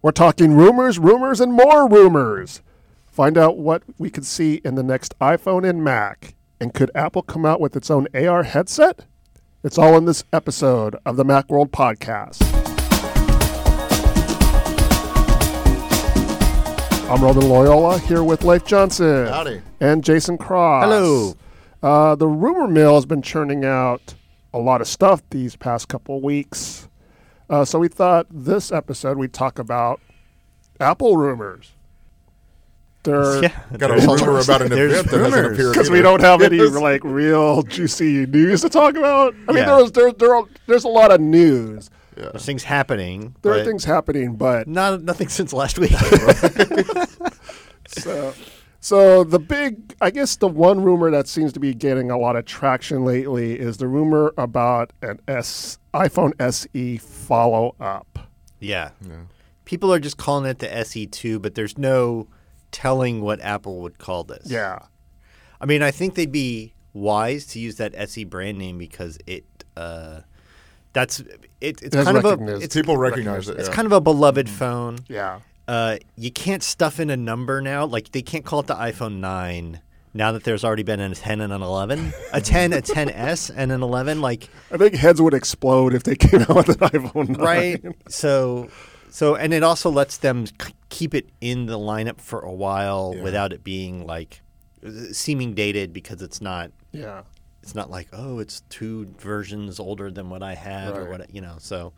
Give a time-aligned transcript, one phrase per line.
[0.00, 2.62] We're talking rumors, rumors, and more rumors.
[3.10, 6.36] Find out what we could see in the next iPhone and Mac.
[6.60, 9.06] And could Apple come out with its own AR headset?
[9.64, 12.44] It's all in this episode of the Macworld Podcast.
[17.10, 19.26] I'm Roman Loyola here with Leif Johnson.
[19.26, 19.62] Howdy.
[19.80, 20.84] And Jason Cross.
[20.84, 21.34] Hello.
[21.82, 24.14] Uh, the rumor mill has been churning out
[24.54, 26.88] a lot of stuff these past couple weeks.
[27.50, 30.00] Uh, so we thought this episode we'd talk about
[30.80, 31.72] Apple rumors.
[33.04, 33.48] There, Yeah.
[33.76, 35.72] Got a There's- rumor about an event that hasn't appeared.
[35.72, 39.34] because we don't have any like real juicy news to talk about.
[39.48, 39.76] I mean, Yeah.
[39.76, 41.90] there's there, there are, there's a lot of news.
[42.16, 43.36] There's things happening.
[43.42, 45.92] There are things happening, but Not nothing since last week.
[47.86, 48.34] so
[48.88, 52.36] so the big, I guess, the one rumor that seems to be getting a lot
[52.36, 58.18] of traction lately is the rumor about an S iPhone SE follow up.
[58.58, 58.90] yeah.
[59.66, 62.28] People are just calling it the SE2, but there's no
[62.70, 64.50] telling what Apple would call this.
[64.50, 64.78] Yeah,
[65.60, 69.44] I mean, I think they'd be wise to use that SE brand name because it
[69.76, 70.20] uh,
[70.94, 71.20] that's
[71.60, 73.58] it, it's has kind of a it's, People recognize it.
[73.58, 73.74] it's yeah.
[73.74, 75.00] kind of a beloved phone.
[75.08, 75.40] yeah.
[75.68, 77.84] Uh, you can't stuff in a number now.
[77.84, 79.80] Like they can't call it the iPhone 9
[80.14, 83.70] now that there's already been a 10 and an 11, a 10, a 10s, and
[83.70, 84.22] an 11.
[84.22, 87.38] Like I think heads would explode if they came out with an iPhone 9.
[87.38, 87.84] right.
[88.08, 88.68] so,
[89.10, 90.46] so, and it also lets them
[90.88, 93.22] keep it in the lineup for a while Yeah.
[93.22, 94.40] without it being like
[95.12, 96.70] seeming dated because it's not.
[96.92, 97.22] Yeah.
[97.62, 101.42] It's not like oh, it's two versions older than what I had or what you
[101.42, 101.56] know.
[101.58, 101.92] So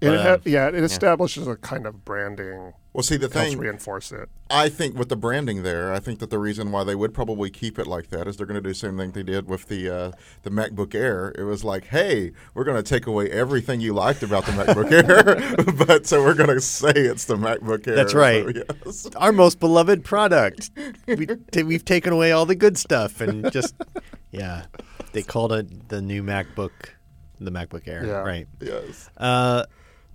[0.00, 2.72] it ha- um, yeah, it establishes a kind of branding.
[2.92, 4.28] Well, see, the Helps thing reinforce it.
[4.50, 7.48] I think with the branding there, I think that the reason why they would probably
[7.48, 9.68] keep it like that is they're going to do the same thing they did with
[9.68, 11.32] the uh, the MacBook Air.
[11.38, 14.90] It was like, hey, we're going to take away everything you liked about the MacBook
[15.70, 17.94] Air, but so we're going to say it's the MacBook Air.
[17.94, 18.56] That's So, right.
[18.86, 19.06] yes.
[19.16, 20.70] our most beloved product.
[21.06, 23.74] we, t- we've taken away all the good stuff and just
[24.32, 24.64] yeah,
[25.12, 26.70] they called it the new MacBook,
[27.38, 28.12] the MacBook Air, Yeah.
[28.18, 28.48] right?
[28.60, 29.08] Yes.
[29.16, 29.66] Uh, price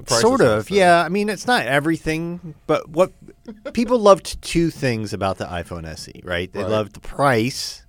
[0.08, 1.04] sort of, yeah.
[1.04, 3.12] I mean, it's not everything, but what
[3.74, 6.52] people loved two things about the iPhone SE, right?
[6.52, 6.72] They Right.
[6.72, 7.84] loved the price,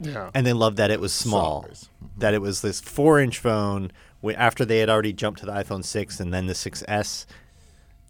[0.00, 0.30] Yeah.
[0.34, 1.88] and they loved that it was small, Size.
[2.18, 3.92] that it was this four-inch phone.
[4.36, 7.26] After they had already jumped to the iPhone six and then the 6S,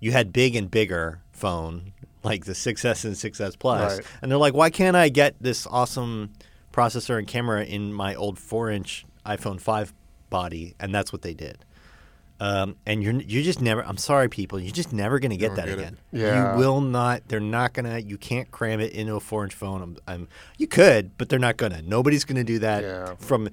[0.00, 1.92] you had big and bigger phone
[2.22, 4.06] like the 6S and 6S Plus, Right.
[4.20, 6.30] and they're like, why can't I get this awesome
[6.72, 9.92] processor and camera in my old four-inch iPhone five
[10.30, 10.74] body?
[10.78, 11.64] And that's what they did.
[12.42, 13.86] Um, and you're you're just never.
[13.86, 14.58] I'm sorry, people.
[14.58, 15.78] You're just never gonna get that get it.
[15.78, 15.98] again.
[16.10, 16.54] Yeah.
[16.54, 17.28] You will not.
[17.28, 18.00] They're not gonna.
[18.00, 19.80] You can't cram it into a four-inch phone.
[19.80, 20.28] I'm, I'm.
[20.58, 21.82] You could, but they're not gonna.
[21.82, 22.82] Nobody's gonna do that.
[22.82, 23.14] Yeah.
[23.14, 23.48] From,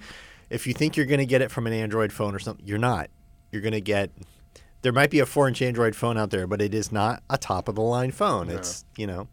[0.50, 3.11] if you think you're gonna get it from an Android phone or something, you're not.
[3.51, 4.09] You're gonna get.
[4.81, 8.09] There might be a four-inch Android phone out there, but it is not a top-of-the-line
[8.09, 8.50] phone.
[8.50, 9.27] It's you know.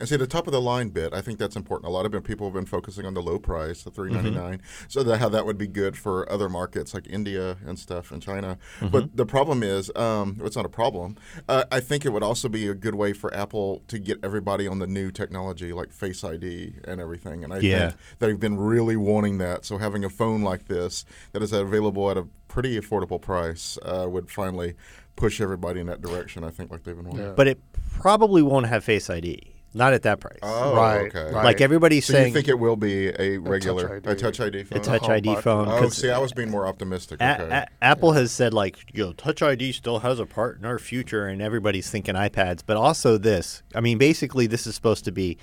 [0.00, 1.14] And see the top of the line bit.
[1.14, 1.88] I think that's important.
[1.88, 4.30] A lot of been- people have been focusing on the low price, the three ninety
[4.32, 8.10] nine, so that how that would be good for other markets like India and stuff
[8.10, 8.58] and China.
[8.90, 11.16] But the problem is, um, it's not a problem.
[11.48, 14.66] Uh, I think it would also be a good way for Apple to get everybody
[14.66, 17.44] on the new technology like Face ID and everything.
[17.44, 17.90] And I Yeah.
[17.90, 19.64] think they've been really wanting that.
[19.64, 24.06] So having a phone like this that is available at a pretty affordable price uh,
[24.10, 24.74] would finally
[25.14, 26.42] push everybody in that direction.
[26.42, 27.26] I think like they've been wanting.
[27.26, 27.32] Yeah.
[27.36, 27.60] But it
[27.92, 29.52] probably won't have Face ID.
[29.76, 30.38] Not at that price.
[30.40, 31.32] Oh, Right, okay.
[31.32, 31.44] right.
[31.44, 34.08] Like everybody's So saying, you think it will be a regular ID.
[34.08, 34.78] a touch ID phone?
[34.78, 35.42] a Touch home ID button.
[35.42, 35.68] phone.
[35.68, 37.20] Oh, 'cause see, I was being more optimistic.
[37.20, 37.52] A- Okay.
[37.54, 40.78] A- Apple has said like, you know, Touch ID still has a part in our
[40.78, 42.60] future, and everybody's thinking iPads.
[42.64, 43.62] But also this.
[43.74, 45.38] I mean, basically, this is supposed to be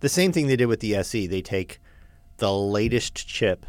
[0.00, 1.26] the same thing they did with the SE.
[1.26, 1.80] They take
[2.36, 3.66] the latest chip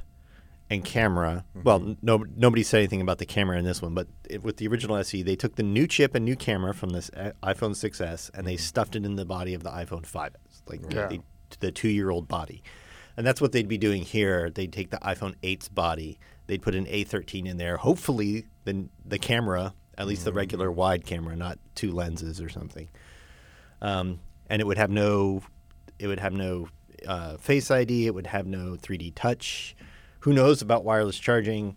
[0.70, 1.46] and camera.
[1.64, 1.94] Well, Mm-hmm.
[2.06, 4.98] no, nobody said anything about the camera in this one, but it, with the original
[4.98, 8.46] SE, they took the new chip and new camera from this uh, iPhone 6s and
[8.46, 8.60] they Mm-hmm.
[8.60, 10.32] stuffed it in the body of the iPhone 5s,
[10.68, 11.08] like Yeah.
[11.08, 11.22] they,
[11.60, 12.62] the two-year-old body.
[13.16, 14.50] And that's what they'd be doing here.
[14.50, 17.78] They'd take the iPhone 8's body, they'd put an A13 in there.
[17.78, 22.90] Hopefully, the the camera, at least the regular wide camera, not two lenses or something.
[23.82, 24.20] Um,
[24.50, 25.42] and it would have no,
[26.00, 26.68] it would have no
[27.08, 28.06] uh, Face ID.
[28.08, 29.76] It would have no 3D Touch.
[30.22, 31.76] Who knows about wireless charging?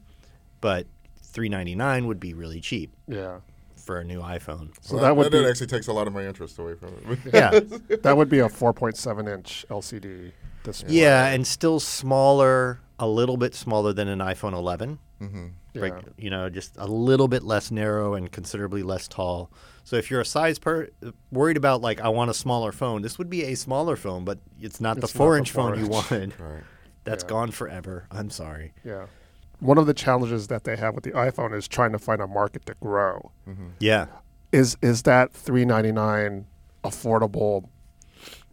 [0.60, 0.86] But
[1.22, 3.38] 399 would be really cheap Yeah.
[3.76, 4.70] for a new iPhone.
[4.82, 7.18] So Well, that would be actually takes a lot of my interest away from it.
[7.32, 7.50] Yeah,
[8.02, 10.32] that would be a 4.7 inch LCD
[10.64, 10.92] display.
[10.94, 14.98] yeah, and still smaller, a little bit smaller than an iPhone 11.
[15.18, 16.00] hmm Right, Yeah.
[16.18, 19.50] you know, just a little bit less narrow and considerably less tall.
[19.84, 20.88] So if you're a size per
[21.30, 24.40] worried about like I want a smaller phone, this would be a smaller phone, but
[24.60, 26.34] it's not It's the not the four inch phone you wanted.
[26.40, 26.62] Right.
[27.04, 27.28] That's Yeah.
[27.30, 28.06] gone forever.
[28.10, 28.72] I'm sorry.
[28.84, 29.06] Yeah.
[29.60, 32.26] One of the challenges that they have with the iPhone is trying to find a
[32.26, 33.30] market to grow.
[33.78, 34.06] Yeah.
[34.52, 36.46] is is that three ninety nine
[36.82, 37.68] affordable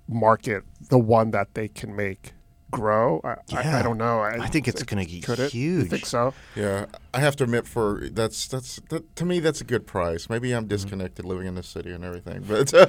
[0.07, 2.33] market the one that they can make
[2.71, 3.21] grow?
[3.23, 4.19] I, I, I don't know.
[4.21, 5.53] I think it's going to get could it?
[5.53, 5.89] You huge.
[5.89, 6.33] think so?
[6.55, 10.29] Yeah, I have to admit, for that's that's that, to me that's a good price.
[10.29, 10.57] Maybe Mm-hmm.
[10.57, 12.85] I'm disconnected living in the city and everything, but uh,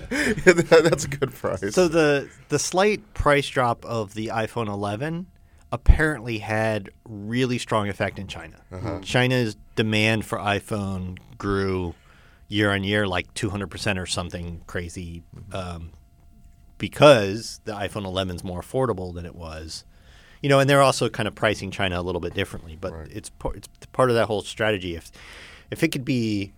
[0.82, 1.74] that's a good price.
[1.74, 5.26] So the the slight price drop of the iPhone 11
[5.72, 8.56] apparently had really strong effect in China.
[9.02, 11.94] China's demand for iPhone grew
[12.48, 15.22] year on year like 200% or something crazy
[15.52, 15.90] um,
[16.78, 19.84] because the iPhone 11 is more affordable than it was.
[20.40, 23.08] You know, and they're also kind of pricing China a little bit differently, but Right.
[23.10, 24.94] it's par- it's part of that whole strategy.
[24.94, 25.10] If
[25.70, 26.52] if it could be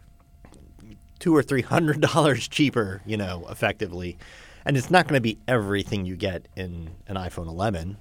[1.18, 4.18] two or three hundred dollars cheaper, you know, effectively.
[4.66, 7.96] And it's not going to be everything you get in an iPhone 11,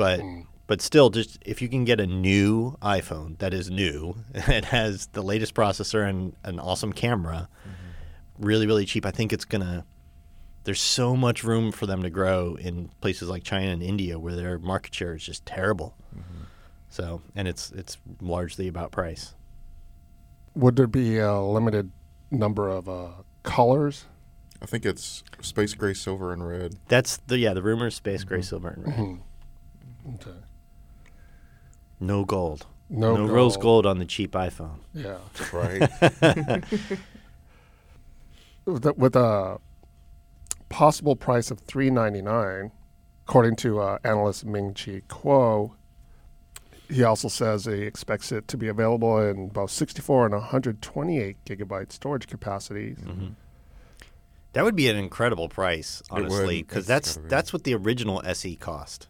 [0.00, 0.40] but hmm.
[0.66, 4.16] but still, just if you can get a new iPhone that is new
[4.48, 8.46] and has the latest processor and an awesome camera, mm-hmm.
[8.46, 9.84] really really cheap, I think it's gonna.
[10.64, 14.34] There's so much room for them to grow in places like China and India where
[14.34, 15.96] their market share is just terrible.
[16.16, 16.44] Mm-hmm.
[16.88, 19.34] So, and it's it's largely about price.
[20.54, 21.90] Would there be a limited
[22.30, 23.08] number of uh,
[23.42, 24.06] colors?
[24.62, 26.76] I think it's space gray, silver, and red.
[26.88, 28.44] That's the yeah the rumor is space gray, mm-hmm.
[28.44, 29.20] silver, and red.
[30.14, 30.36] Okay.
[32.00, 32.66] No gold.
[32.88, 33.62] No no rose gold.
[33.62, 34.78] gold on the cheap iPhone.
[34.94, 35.18] Yeah.
[35.52, 35.80] Right.
[38.64, 39.58] with a- with a
[40.68, 42.70] possible price of three ninety nine,
[43.26, 45.72] according to uh, analyst Ming Chi Kuo.
[46.88, 51.92] He also says he expects it to be available in both 64 and 128 gigabyte
[51.92, 52.98] storage capacities.
[52.98, 53.28] Mm-hmm.
[54.54, 57.28] That would be an incredible price, honestly, because It's that's gotta be.
[57.28, 59.06] that's what the original SE cost,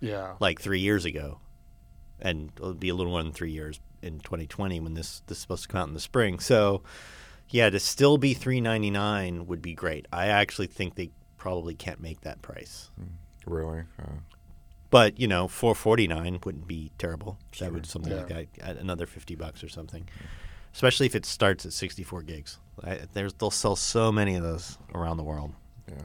[0.00, 0.34] Yeah.
[0.40, 1.38] like three years ago,
[2.20, 5.42] and it'll be a little more than three years in 2020 when this this is
[5.42, 6.38] supposed to come out in the spring.
[6.38, 6.82] So,
[7.48, 10.06] yeah, to still be 399 would be great.
[10.12, 12.90] I actually think they probably can't make that price,
[13.46, 13.84] really.
[13.98, 14.12] Uh,
[14.90, 17.38] but you know, 449 wouldn't be terrible.
[17.58, 20.08] That would something like that, another 50 bucks or something.
[20.72, 22.58] Especially if it starts at 64 gigs.
[22.82, 25.52] I, there's they'll sell so many of those around the world.
[25.88, 26.02] yeah.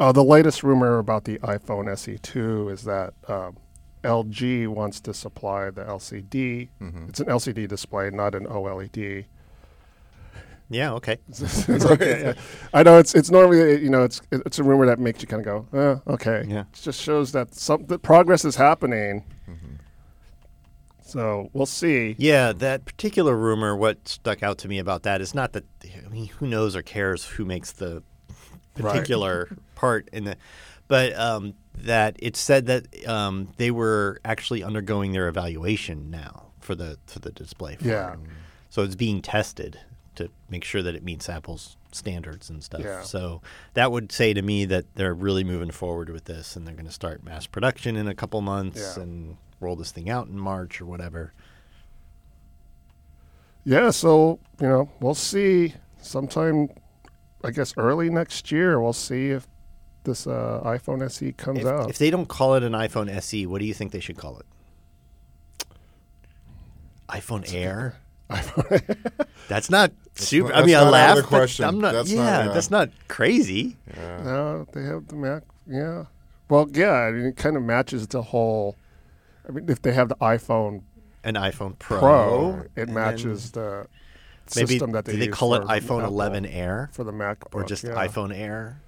[0.00, 3.58] Uh, the latest rumor about the iPhone SE2 is that um,
[4.02, 6.68] LG wants to supply the LCD.
[7.08, 9.26] It's an LCD display, not an OLED.
[10.72, 11.18] Yeah, okay.
[11.28, 12.22] It's okay.
[12.22, 12.32] yeah.
[12.72, 15.44] I know it's it's normally you know it's it's a rumor that makes you kind
[15.44, 16.44] of go, eh, okay.
[16.46, 16.60] Yeah.
[16.60, 19.24] It just shows that some that progress is happening.
[21.02, 22.14] So we'll see.
[22.18, 26.08] Yeah, that particular rumor, what stuck out to me about that is not that, I
[26.08, 28.04] mean, who knows or cares who makes the
[28.78, 28.92] Right.
[28.92, 30.36] particular part in the,
[30.88, 36.74] but um, that it said that um, they were actually undergoing their evaluation now for
[36.74, 37.76] the for the display.
[37.76, 38.16] For Yeah.
[38.68, 39.78] So it's being tested
[40.16, 42.82] to make sure that it meets Apple's standards and stuff.
[42.82, 43.02] Yeah.
[43.02, 43.42] So
[43.74, 46.86] that would say to me that they're really moving forward with this and they're going
[46.86, 49.02] to start mass production in a couple months Yeah.
[49.02, 51.32] and roll this thing out in March or whatever.
[53.64, 53.90] Yeah.
[53.90, 56.68] So you know we'll see sometime.
[57.44, 59.46] I guess early next year we'll see if
[60.04, 61.90] this uh, iPhone SE comes If, out.
[61.90, 64.38] if they don't call it an iPhone SE, what do you think they should call
[64.38, 64.46] it?
[67.08, 67.96] iPhone Air.
[68.30, 69.26] iPhone.
[69.48, 70.50] That's not super.
[70.50, 71.16] not- I mean, that's I not out laugh.
[71.18, 71.64] of the question.
[71.64, 71.92] I'm not.
[71.92, 72.52] That's not- yeah, yeah.
[72.52, 73.76] that's not crazy.
[73.96, 74.22] Yeah.
[74.22, 75.42] No, they have the Mac.
[75.66, 76.04] Yeah.
[76.48, 76.92] Well, yeah.
[76.92, 78.76] I mean, it kind of matches the whole.
[79.48, 80.82] I mean, if they have the iPhone
[81.24, 81.98] An iPhone Pro.
[81.98, 83.99] Pro, it and matches the then
[84.56, 87.12] Maybe system that they do they use call it iPhone Apple, 11 Air for the
[87.12, 87.90] Mac or just yeah.
[87.94, 88.80] iPhone Air?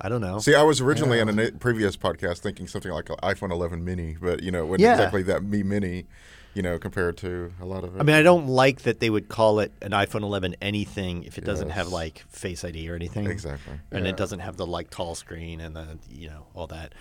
[0.00, 0.38] I don't know.
[0.40, 4.16] See, I was originally in a previous podcast thinking something like an iPhone 11 mini,
[4.20, 4.92] but you know, it wasn't Yeah.
[4.94, 6.06] exactly that me mini,
[6.54, 8.00] you know, compared to a lot of it.
[8.00, 11.38] I mean, I don't like that they would call it an iPhone 11 anything if
[11.38, 13.26] it doesn't have like Face ID or anything.
[13.28, 13.74] exactly.
[13.92, 14.10] and Yeah.
[14.10, 16.94] it doesn't have the like tall screen and the you know all that.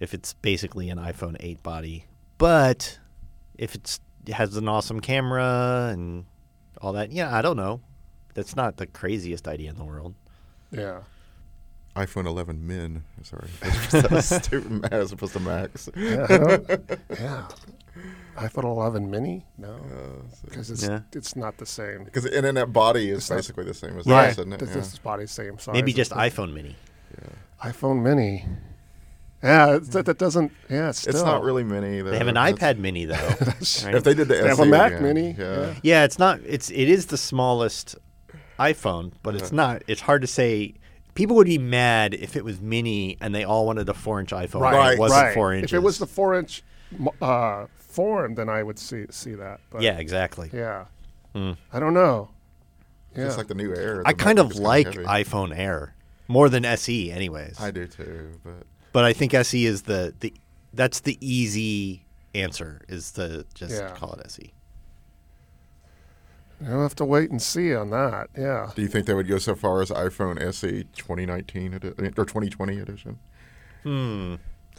[0.00, 2.06] If it's basically an iPhone 8 body,
[2.38, 2.98] but
[3.58, 6.24] if it's it has an awesome camera and
[6.80, 7.80] all that, yeah, I don't know.
[8.34, 10.14] That's not the craziest idea in the world.
[10.70, 11.00] Yeah.
[11.94, 13.02] iPhone 11 min.
[13.22, 13.48] Sorry,
[13.92, 15.88] that was stupid as opposed to Max.
[15.96, 16.26] Yeah.
[16.28, 17.48] I don't- yeah.
[18.36, 19.46] iPhone 11 mini?
[19.56, 21.00] No, uh, because it's Yeah.
[21.12, 22.04] it's not the same.
[22.04, 24.28] Because the internet body is not- basically the same as Right.
[24.28, 24.60] this, isn't it?
[24.60, 24.74] This, Yeah.
[24.76, 25.72] this body's same size.
[25.72, 26.76] Maybe as just the iPhone Mini.
[27.62, 28.44] iPhone mini.
[29.42, 30.50] Yeah, it's, that, that doesn't.
[30.68, 32.00] Yeah, it's, It's not really mini.
[32.00, 32.10] Though.
[32.10, 33.14] They have an That's- iPad Mini though.
[33.84, 33.94] right?
[33.94, 35.60] If they did the They have a SE Mac again, Mini, yeah.
[35.60, 35.74] yeah.
[35.82, 36.40] Yeah, it's not.
[36.44, 37.96] It's it is the smallest
[38.58, 39.82] iPhone, but it's not.
[39.86, 40.74] It's hard to say.
[41.14, 44.60] People would be mad if it was mini and they all wanted a four-inch iPhone.
[44.60, 45.34] Right, and It wasn't right.
[45.34, 45.72] four inches.
[45.72, 46.62] If it was the four inch
[47.22, 49.60] uh, form, then I would see see that.
[49.70, 50.50] But yeah, exactly.
[50.52, 50.84] Yeah.
[51.34, 51.52] Hmm.
[51.72, 52.28] I don't know.
[53.12, 54.02] It's just like the new Air.
[54.04, 55.94] I kind of is kinda like iPhone Air
[56.28, 57.58] more than SE, anyways.
[57.60, 58.66] I do too, but
[58.96, 60.32] but I think SE is the, the
[60.72, 63.90] that's the easy answer is to just Yeah.
[63.90, 64.24] call it E.
[64.24, 64.52] SE.
[66.62, 68.30] We'll have to wait and see on that.
[68.34, 68.70] Yeah.
[68.74, 72.78] do you think they would go so far as iPhone SE 2019 edi- or 2020
[72.78, 73.18] edition?
[73.82, 74.36] Hmm.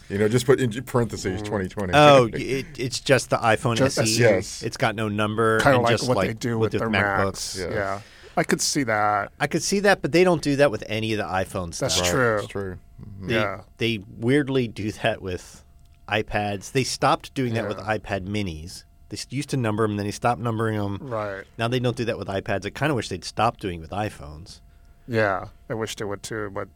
[0.10, 1.94] You know, just put in parentheses 2020.
[1.94, 4.04] Oh, it, it's just the iPhone Just SE.
[4.06, 4.20] SE.
[4.20, 4.64] Yes.
[4.64, 5.60] It's got no number.
[5.60, 7.60] Kind of like just what like they do with, their MacBooks.
[7.60, 7.70] MacBooks.
[7.70, 7.76] Yeah.
[7.76, 8.02] Yeah.
[8.38, 9.32] I could see that.
[9.40, 11.96] I could see that, but they don't do that with any of the iPhone stuff.
[11.98, 12.36] That's true.
[12.38, 12.78] That's true.
[13.02, 13.28] Mhm.
[13.28, 13.62] They, Yeah.
[13.78, 15.64] they weirdly do that with
[16.08, 16.72] iPads.
[16.72, 18.84] They stopped doing that with iPad minis.
[19.10, 21.00] They used to number them, then they stopped numbering them.
[21.02, 21.46] Right.
[21.58, 22.66] Now they don't do that with iPads.
[22.66, 24.60] I kind of wish they'd stop doing it with iPhones.
[25.08, 25.48] Yeah.
[25.70, 26.68] I wish they would too, but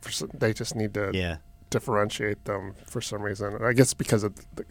[0.00, 1.36] for, some- they just need to Yeah.
[1.70, 3.58] differentiate them for some reason.
[3.62, 4.64] I guess because of the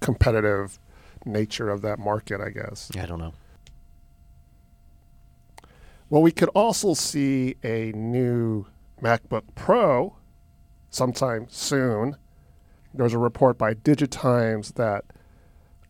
[0.00, 0.78] competitive
[1.26, 2.90] nature of that market, I guess.
[2.98, 3.34] I don't know.
[6.10, 8.66] Well, we could also see a new
[9.02, 10.16] MacBook Pro
[10.88, 12.16] sometime soon.
[12.94, 15.04] There's a report by Digitimes that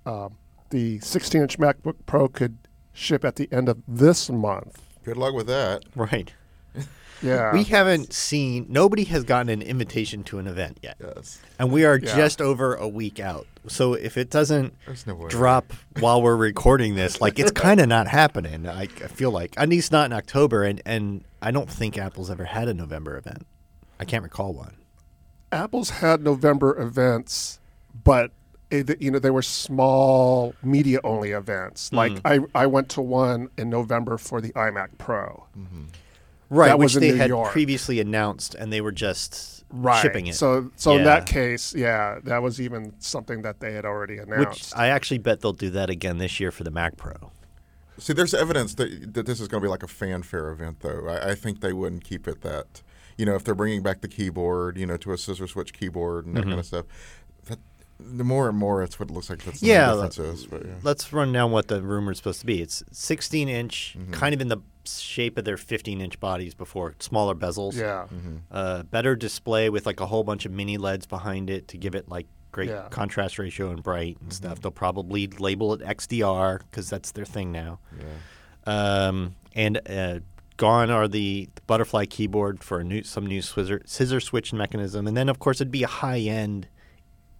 [0.05, 0.37] um,
[0.71, 2.59] the 16 inch MacBook Pro could
[2.93, 4.83] ship at the end of this month.
[5.05, 5.85] Good luck with that.
[5.95, 6.35] Right.
[7.23, 7.53] Yeah.
[7.53, 10.97] We haven't seen, nobody has gotten an invitation to an event yet.
[11.01, 11.41] Yes.
[11.59, 12.15] And we are Yeah.
[12.15, 13.47] just over a week out.
[13.67, 14.75] So if it doesn't
[15.07, 18.67] no drop while we're recording this, like it's kind of not happening.
[18.67, 20.65] I, I feel like, at least not in October.
[20.65, 23.47] And, and I don't think Apple's ever had a November event.
[24.01, 24.77] I can't recall one.
[25.51, 27.59] Apple's had November events,
[28.05, 28.33] but
[28.71, 31.93] it, you know they were small media only events.
[31.93, 32.45] Like mm-hmm.
[32.55, 35.47] I, I went to one in November for the iMac Pro.
[35.57, 35.85] Mm-hmm.
[36.51, 37.51] Right, That which was in they New had York.
[37.53, 40.01] previously announced, and they were just Right.
[40.01, 40.35] shipping it.
[40.35, 44.27] So so in that case, yeah, that was even something that they had already which
[44.29, 44.77] announced.
[44.77, 47.33] I actually bet they'll do that again this year for the Mac Pro.
[47.99, 51.07] See, there's evidence that that this is going to be like a fanfare event, though.
[51.09, 52.83] I, I think they wouldn't keep it that.
[53.19, 56.25] You know, if they're bringing back the keyboard, you know, to a scissor switch keyboard
[56.25, 56.51] and that Mm-hmm.
[56.51, 57.18] kind of stuff, that
[58.01, 59.43] the more and more it's what it looks like.
[59.45, 60.47] That's Yeah, the difference is.
[60.47, 60.73] But yeah.
[60.83, 62.63] Let's run down what the rumor is supposed to be.
[62.63, 64.13] It's 16 inch, Mm-hmm.
[64.13, 67.75] kind of in the shape of their 15 inch bodies before, smaller bezels.
[67.77, 68.07] yeah.
[68.51, 71.95] Uh, better display with like a whole bunch of mini LEDs behind it to give
[71.95, 72.87] it like great Yeah.
[72.89, 74.61] contrast ratio and bright and stuff.
[74.63, 77.81] They'll probably label it XDR because that's their thing now.
[78.67, 80.21] Um, and uh,
[80.57, 85.07] gone are the, the butterfly keyboard for a new some new scissor, scissor switch mechanism,
[85.07, 86.69] and then of course it'd be a high end.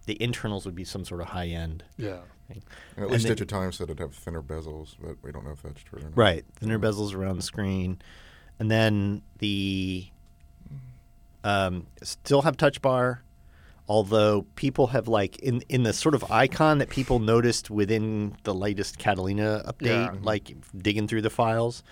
[0.09, 1.83] The internals would be some sort of high end.
[1.95, 2.21] Yeah.
[2.49, 2.63] And
[3.05, 5.83] at least they- time said it'd have thinner bezels, but we don't know if that's
[5.83, 6.17] true or not.
[6.17, 8.01] Right, thinner bezels around the screen,
[8.57, 10.07] and then the
[11.43, 13.21] um, still have touch bar.
[13.87, 18.53] Although people have like in in the sort of icon that people noticed within the
[18.55, 20.15] latest Catalina update, Yeah.
[20.23, 21.83] like digging through the files,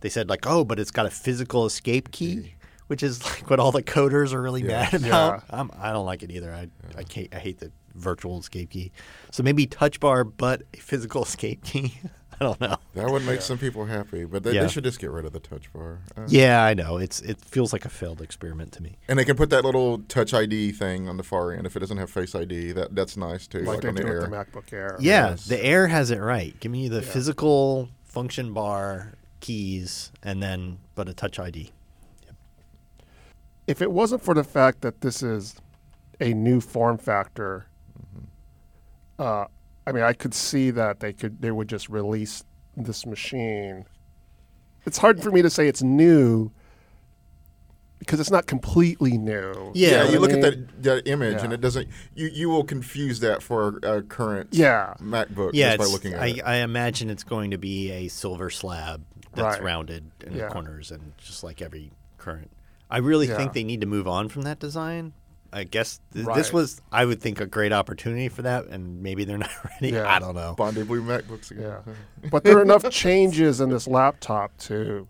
[0.00, 2.54] they said like, oh, but it's got a physical escape key,
[2.92, 4.82] which is like what all the coders are really Yeah.
[4.82, 5.44] mad about.
[5.50, 5.60] Yeah.
[5.60, 6.52] I'm, I don't like it either.
[6.52, 8.92] I I, hate, I hate the virtual escape key.
[9.30, 11.94] So maybe touch bar, but a physical escape key.
[12.40, 12.76] I don't know.
[12.94, 14.62] That would make some people happy, but they, Yeah.
[14.64, 16.00] they should just get rid of the touch bar.
[16.14, 16.98] Uh, Yeah, I know.
[16.98, 18.98] It's it feels like a failed experiment to me.
[19.08, 21.80] And they can put that little Touch ID thing on the far end if it
[21.80, 22.72] doesn't have Face ID.
[22.72, 24.20] That that's nice too, Like like, on the Air.
[24.20, 24.96] with the MacBook Air.
[25.00, 25.46] Yeah, Yes.
[25.46, 26.58] the Air has it right.
[26.60, 27.12] Give me the Yeah.
[27.14, 31.70] physical function bar keys and then but a touch ID.
[33.66, 35.56] If it wasn't for the fact that this is
[36.20, 37.66] a new form factor,
[39.18, 39.46] uh,
[39.86, 42.44] I mean, I could see that they could they would just release
[42.76, 43.84] this machine.
[44.84, 46.50] It's hard for me to say it's new
[48.00, 49.70] because it's not completely new.
[49.74, 51.88] Yeah, Yeah, know you look I at that, that image and it doesn't.
[52.16, 54.94] You you will confuse that for a, a current Yeah.
[55.00, 56.40] MacBook Yeah, just by looking at I, it.
[56.44, 59.04] I imagine it's going to be a silver slab
[59.34, 59.62] that's Right.
[59.62, 60.46] rounded in Yeah.
[60.48, 62.50] the corners and just like every current.
[62.92, 63.36] I really Yeah.
[63.36, 65.14] think they need to move on from that design.
[65.54, 66.36] I guess th- Right.
[66.36, 69.94] this was, I would think, a great opportunity for that, and maybe they're not ready.
[69.94, 70.08] Yeah.
[70.10, 70.54] I don't know.
[70.56, 71.64] Bondi Blue MacBooks again.
[71.86, 71.92] Yeah.
[72.30, 75.08] but there are enough changes in this laptop to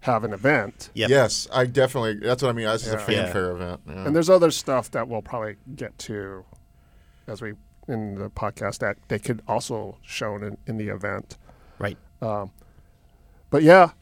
[0.00, 0.90] have an event.
[0.94, 1.08] Yep.
[1.10, 2.14] Yes, I definitely.
[2.26, 2.66] That's what I mean.
[2.66, 3.10] This is a Yeah.
[3.10, 3.24] Yeah.
[3.24, 3.80] fanfare event.
[3.86, 4.06] Yeah.
[4.06, 6.44] And there's other stuff that we'll probably get to
[7.26, 7.54] as we
[7.88, 11.36] in the podcast that they could also shown in, in the event.
[11.78, 11.98] Right.
[12.22, 12.50] Um,
[13.50, 13.92] but yeah, I, it-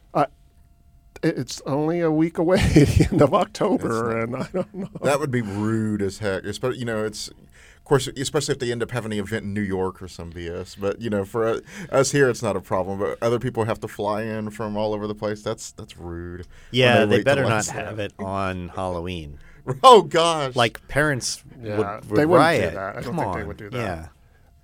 [1.23, 4.89] it's only a week away at the end of October, and I don't know.
[5.01, 6.43] that would be rude as heck.
[6.43, 9.53] Especially, you know, it's of course, especially if they end up having an event in
[9.53, 10.77] New York or some BS.
[10.79, 11.59] But you know, for uh,
[11.91, 12.99] us here, it's not a problem.
[12.99, 15.41] But other people have to fly in from all over the place.
[15.41, 16.45] That's that's rude.
[16.71, 19.39] Yeah, they, wait better not last- have it on Halloween.
[19.81, 20.57] Oh gosh!
[20.57, 22.73] Like parents Yeah, would, would they wouldn't do riot.
[22.73, 22.77] that.
[22.77, 23.39] I don't Come think on.
[23.39, 23.77] they would do that.
[23.77, 24.07] Yeah.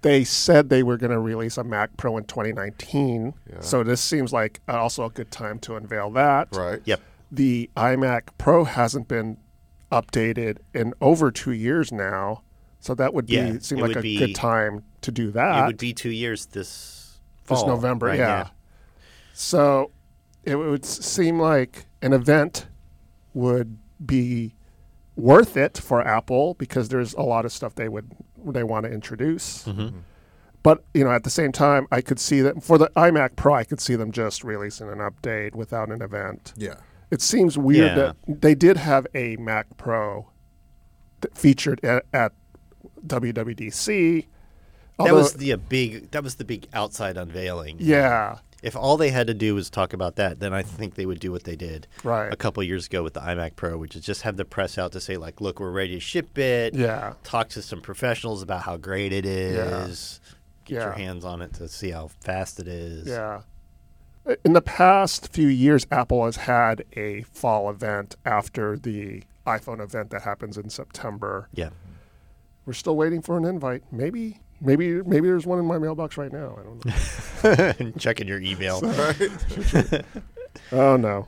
[0.01, 3.33] They said they were going to release a Mac Pro in 2019.
[3.49, 3.59] Yeah.
[3.59, 6.47] So this seems like uh, also a good time to unveil that.
[6.51, 6.81] Right.
[6.85, 7.01] Yep.
[7.31, 9.37] The iMac Pro hasn't been
[9.91, 12.43] updated in over two years now.
[12.79, 15.63] So that would be Yeah, seem like a be- good time to do that.
[15.63, 18.19] it would be two years this this November, right?
[18.19, 18.47] yeah.
[19.33, 19.91] So
[20.43, 22.67] it would seem like an event
[23.33, 24.53] would be
[25.15, 28.11] worth it for Apple because there's a lot of stuff they would
[28.45, 29.65] they want to introduce.
[29.65, 29.93] Mhm.
[30.61, 33.53] But you know, at the same time, I could see that for the iMac Pro,
[33.53, 36.53] I could see them just releasing an update without an event.
[36.57, 36.75] Yeah.
[37.11, 37.95] It seems weird Yeah.
[37.95, 40.29] that they did have a Mac Pro
[41.33, 42.33] featured at, at
[43.07, 44.27] WWDC.
[44.97, 46.11] That was the big.
[46.11, 47.77] That was the big outside unveiling.
[47.79, 51.05] yeah, If all they had to do was talk about that, then I think they
[51.05, 52.31] would do what they did right.
[52.31, 54.91] a couple years ago with the iMac Pro, which is just have the press out
[54.91, 58.63] to say like, "Look, we're ready to ship it." Yeah, Talk to some professionals about
[58.63, 60.19] how great it is.
[60.23, 60.35] Yeah.
[60.65, 63.07] Get your hands on it to see how fast it is.
[63.07, 63.41] Yeah.
[64.45, 70.11] In the past few years, Apple has had a fall event after the iPhone event
[70.11, 71.49] that happens in September.
[71.53, 71.69] Yeah.
[72.65, 73.83] We're still waiting for an invite.
[73.91, 76.57] Maybe, maybe, maybe there's one in my mailbox right now.
[76.59, 77.91] I don't know.
[77.99, 78.81] Checking your email.
[80.71, 81.27] Oh no,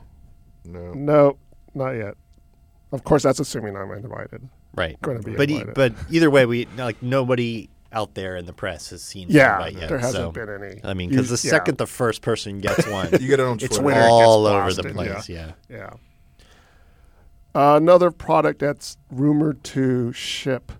[0.64, 0.92] no.
[0.92, 1.38] no,
[1.74, 2.14] not yet.
[2.90, 4.48] Of course, that's assuming I'm invited.
[4.74, 5.00] Right.
[5.00, 8.52] Going to be But e- but either way, we like nobody out there in the
[8.52, 9.88] press has seen the yeah, yet.
[9.88, 10.80] there hasn't so, been any.
[10.82, 13.54] I mean, because the Yeah, second the first person gets one, You get it on
[13.60, 13.82] it's Twitter.
[13.82, 14.00] Twitter.
[14.00, 15.28] gets all over the blasted, place.
[15.28, 15.52] Yeah.
[15.70, 15.90] Yeah.
[17.54, 20.72] Uh, another product that's rumored to ship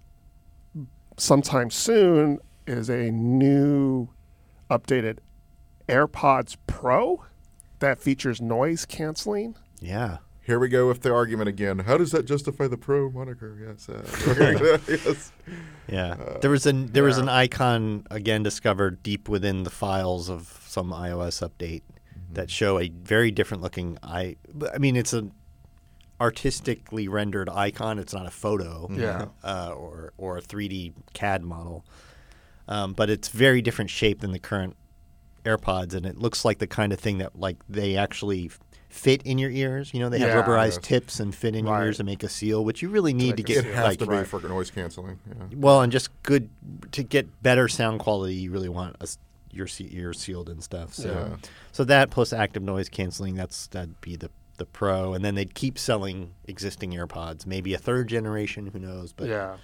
[1.17, 4.09] sometime soon is a new
[4.71, 5.19] updated
[5.89, 7.25] AirPods Pro
[7.81, 9.57] that features noise canceling.
[9.81, 10.19] Yeah.
[10.45, 11.81] Here we go with the argument again.
[11.81, 13.57] How does that justify the pro moniker?
[13.65, 13.89] Yes.
[13.89, 15.33] Uh, yes.
[15.89, 16.17] Yeah.
[16.41, 20.91] there was an there was an icon again discovered deep within the files of some
[20.91, 21.83] iOS update
[22.33, 24.37] that show a very different looking i
[24.73, 25.29] I mean it's a
[26.23, 27.99] artistically rendered icon.
[27.99, 28.89] It's not a photo.
[28.91, 29.27] Yeah.
[29.43, 31.85] Uh, or or a 3D CAD model.
[32.69, 34.77] Um, but it's very different shape than the current
[35.45, 38.51] AirPods and it looks like the kind of thing that like they actually
[38.89, 39.93] fit in your ears.
[39.93, 40.87] You know, they have rubberized Yes.
[40.87, 43.43] tips and fit in your ears and make a seal, which you really need to
[43.43, 44.27] make a get It has like to be right.
[44.27, 45.19] for noise canceling.
[45.27, 45.47] Yeah.
[45.57, 46.49] well, and just good
[46.93, 48.35] to get better sound quality.
[48.35, 49.19] You really want a s
[49.51, 50.95] your se- ears sealed and stuff.
[50.95, 51.37] So, Yeah.
[51.73, 53.35] so that plus active noise canceling.
[53.35, 54.31] That's that'd be the
[54.63, 58.69] the pro, and then they'd keep selling existing AirPods, maybe a third generation.
[58.69, 59.13] Who knows?
[59.13, 59.57] But yeah.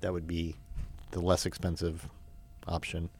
[0.00, 0.56] that would be
[1.10, 2.08] the less expensive
[2.68, 3.10] option.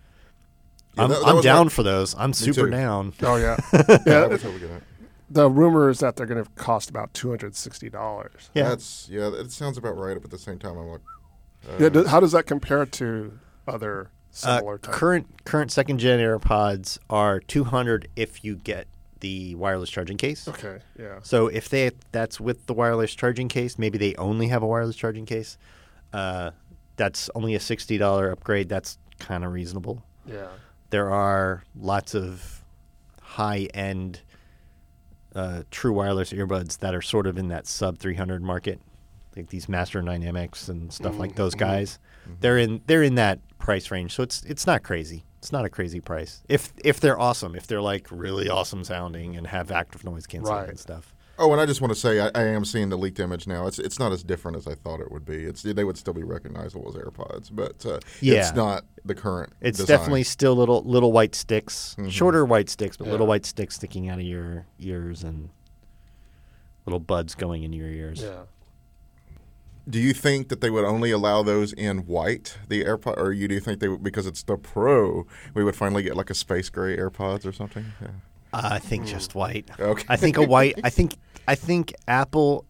[0.96, 2.14] Yeah, I'm, that- that I'm down like- for those.
[2.16, 2.70] I'm super too.
[2.70, 3.12] down.
[3.22, 3.56] Oh yeah.
[3.72, 4.26] I yeah.
[4.26, 4.82] would totally get it.
[5.32, 8.50] The rumor is that they're going to cost about two hundred sixty dollars.
[8.54, 8.68] Yeah.
[8.70, 9.28] That's yeah.
[9.32, 10.14] It sounds about right.
[10.14, 11.00] But at the same time, I'm like,
[11.68, 11.88] uh, Yeah.
[11.90, 14.10] th- How does that compare to other
[14.44, 14.92] Uh, similar type?
[14.94, 18.88] current current second gen AirPods are 200 if you get
[19.20, 20.48] the wireless charging case.
[20.48, 20.78] Okay.
[20.98, 21.20] Yeah.
[21.22, 24.96] So if they that's with the wireless charging case, maybe they only have a wireless
[24.96, 25.56] charging case.
[26.12, 26.50] Uh,
[26.96, 28.68] that's only a sixty dollar upgrade.
[28.68, 30.02] That's kind of reasonable.
[30.26, 30.48] Yeah.
[30.90, 32.64] There are lots of
[33.20, 34.22] high end
[35.34, 38.80] uh, true wireless earbuds that are sort of in that sub three hundred market,
[39.36, 41.98] like these Master Dynamics and stuff like those guys.
[42.24, 42.34] Mm-hmm.
[42.40, 45.24] They're in they're in that price range, so it's it's not crazy.
[45.40, 49.36] It's not a crazy price if if they're awesome, if they're like really awesome sounding
[49.36, 50.68] and have active noise canceling Right.
[50.68, 51.14] and stuff.
[51.38, 53.66] Oh, and I just want to say I, I am seeing the leaked image now.
[53.66, 55.44] It's it's not as different as I thought it would be.
[55.44, 58.40] It's they would still be recognizable as AirPods, but uh, Yeah.
[58.40, 59.54] it's not the current.
[59.62, 59.96] It's design.
[59.96, 64.18] definitely still little little white sticks, shorter white sticks, but little white sticks sticking out
[64.18, 65.48] of your ears and
[66.84, 68.20] little buds going in your ears.
[68.22, 68.40] Yeah.
[69.88, 73.48] Do you think that they would only allow those in white, the AirPod, or you
[73.48, 76.34] do you think they would, because it's the Pro, we would finally get like a
[76.34, 77.86] space gray AirPods or something?
[78.00, 78.08] Yeah.
[78.52, 79.70] I think just white.
[79.78, 80.04] Okay.
[80.08, 80.78] I think a white.
[80.82, 81.14] I think
[81.46, 82.64] I think Apple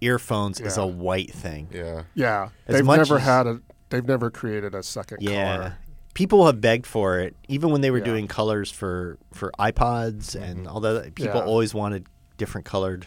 [0.00, 1.68] earphones is a white thing.
[1.72, 2.02] Yeah.
[2.14, 2.48] Yeah.
[2.66, 3.60] As they've never as- had a.
[3.90, 5.56] They've never created a second Yeah.
[5.56, 5.78] color.
[6.14, 8.04] People have begged for it, even when they were Yeah.
[8.04, 10.68] doing colors for for iPods and mm-hmm.
[10.68, 11.02] although.
[11.14, 11.46] People Yeah.
[11.46, 13.06] always wanted different colored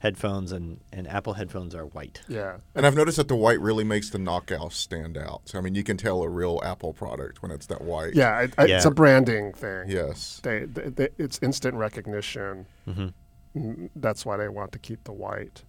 [0.00, 2.20] headphones, and and Apple headphones are white.
[2.28, 2.58] Yeah.
[2.74, 5.42] And I've noticed that the white really makes the knockout stand out.
[5.46, 8.14] So I mean, you can tell a real Apple product when it's that white.
[8.14, 8.40] Yeah.
[8.42, 8.88] It, It's Yeah.
[8.88, 9.84] a branding thing.
[9.88, 10.40] Yes.
[10.42, 12.66] They, they, they, it's instant recognition.
[12.86, 13.12] Mhm.
[13.56, 15.64] Mm, That's why they want to keep the white.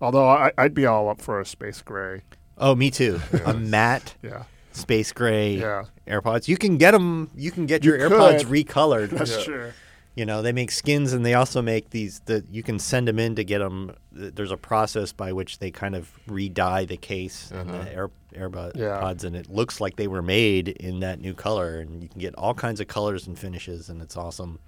[0.00, 2.22] Although I, I'd be all up for a space gray.
[2.58, 3.20] Oh, me too.
[3.44, 4.44] A matte Yeah.
[4.72, 5.84] space gray Yeah.
[6.06, 6.48] AirPods.
[6.48, 7.30] You can get them.
[7.34, 8.48] You can get You your AirPods could.
[8.48, 9.10] recolored.
[9.10, 9.44] That's Yeah.
[9.44, 9.72] true.
[10.14, 12.20] You know, they make skins and they also make these.
[12.26, 13.92] The you can send them in to get them.
[14.12, 18.76] There's a process by which they kind of re-dye the case and the air AirPods,
[18.76, 19.08] Yeah.
[19.26, 21.78] and it looks like they were made in that new color.
[21.80, 24.58] And you can get all kinds of colors and finishes, and it's awesome.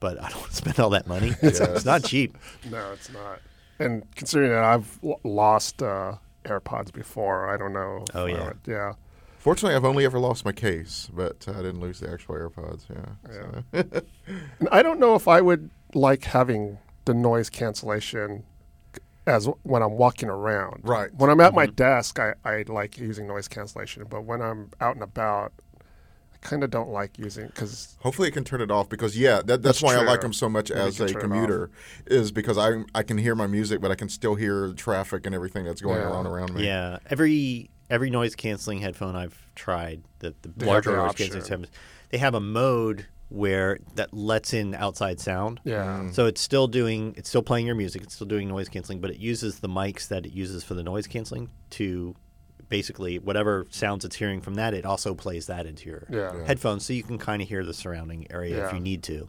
[0.00, 1.34] But I don't want to spend all that money.
[1.42, 2.38] It's, it's not cheap.
[2.70, 3.40] No, it's not.
[3.78, 6.14] And considering that I've lost uh,
[6.44, 8.04] AirPods before, I don't know.
[8.14, 8.46] Oh, yeah.
[8.48, 8.92] would- yeah.
[9.40, 12.84] Fortunately, I've only ever lost my case, but uh, I didn't lose the actual AirPods.
[12.90, 13.32] Yeah.
[13.72, 13.90] so.
[14.60, 18.44] And I don't know if I would like having the noise cancellation
[19.26, 20.80] as when I'm walking around.
[20.82, 21.08] Right.
[21.14, 24.94] When I'm at my desk, I, I like using noise cancellation, but when I'm out
[24.94, 28.90] and about, I kind of don't like using because Hopefully, it can turn it off
[28.90, 31.14] because yeah, that, that's, That's why I like them so much Maybe as a can
[31.14, 31.30] turn it off.
[31.30, 31.70] commuter,
[32.06, 35.34] is because I I can hear my music, but I can still hear traffic and
[35.34, 36.10] everything that's going Yeah.
[36.10, 36.66] on around me.
[36.66, 41.42] Yeah, every every noise canceling headphone I've tried, the, the They have larger noise canceling
[41.42, 41.68] headphones,
[42.10, 45.60] they have a mode where that lets in outside sound.
[45.64, 49.00] yeah, So it's still doing, it's still playing your music, it's still doing noise canceling,
[49.00, 52.16] but it uses the mics that it uses for the noise canceling to
[52.68, 56.34] basically whatever sounds it's hearing from that, it also plays that into your Yeah.
[56.36, 56.46] Yeah.
[56.46, 59.28] headphones, so you can kind of hear the surrounding area if you need to.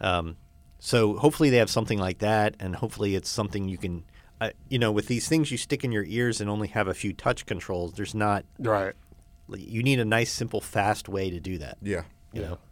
[0.00, 0.36] Um,
[0.80, 4.04] so hopefully they have something like that, and hopefully it's something you can,
[4.40, 6.94] uh, you know, with these things you stick in your ears and only have a
[6.94, 7.94] few touch controls.
[7.94, 8.94] There's not, right.
[9.56, 11.78] you need a nice, simple, fast way to do that.
[11.82, 12.02] Yeah.
[12.32, 12.58] You know,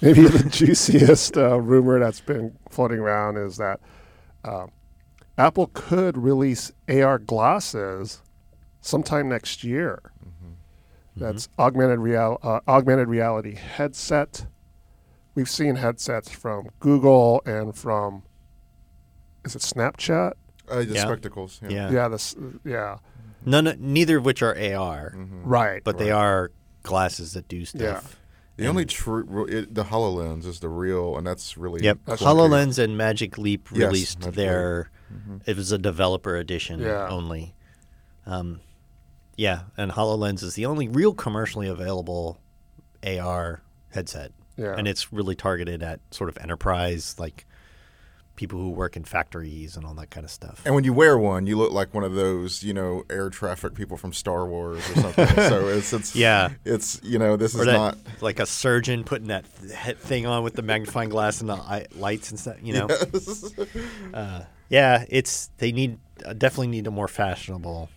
[0.00, 3.80] Maybe the juiciest uh, rumor that's been floating around is that
[4.44, 4.66] uh,
[5.36, 8.22] Apple could release AR glasses
[8.80, 10.12] sometime next year.
[11.18, 14.46] That's augmented real uh, augmented reality headset.
[15.34, 18.22] We've seen headsets from Google and from
[19.48, 20.32] is it Snapchat?
[20.68, 21.02] Uh, the Yeah.
[21.04, 21.60] spectacles.
[21.62, 21.68] Yeah.
[21.70, 22.98] yeah, Yeah, this yeah,
[23.44, 25.82] none, neither of which are AR, right.
[25.82, 26.50] but they are
[26.82, 27.80] glasses that do stuff.
[27.80, 28.00] Yeah.
[28.56, 31.98] The only true it, the Hololens is the real, and that's really Yep.
[32.06, 32.18] clunky.
[32.18, 34.90] HoloLens and Magic Leap Yes, released Magic their.
[35.46, 37.08] It was a developer edition Yeah.
[37.08, 37.54] only.
[38.26, 38.60] Um,
[39.36, 42.38] yeah, and HoloLens is the only real commercially available
[43.02, 44.74] AR headset, Yeah.
[44.76, 47.46] and it's really targeted at sort of enterprise, like
[48.38, 50.62] people who work in factories and all that kind of stuff.
[50.64, 53.74] And when you wear one, you look like one of those, you know, air traffic
[53.74, 55.26] people from Star Wars or something.
[55.28, 56.50] so it's it's Yeah.
[56.64, 60.24] it's you know, this Or is that, not like a surgeon putting that th- thing
[60.26, 62.56] on with the magnifying glass and the eye, lights and stuff.
[62.62, 62.88] You know,
[64.14, 67.88] uh, yeah, it's they need uh, definitely need a more fashionable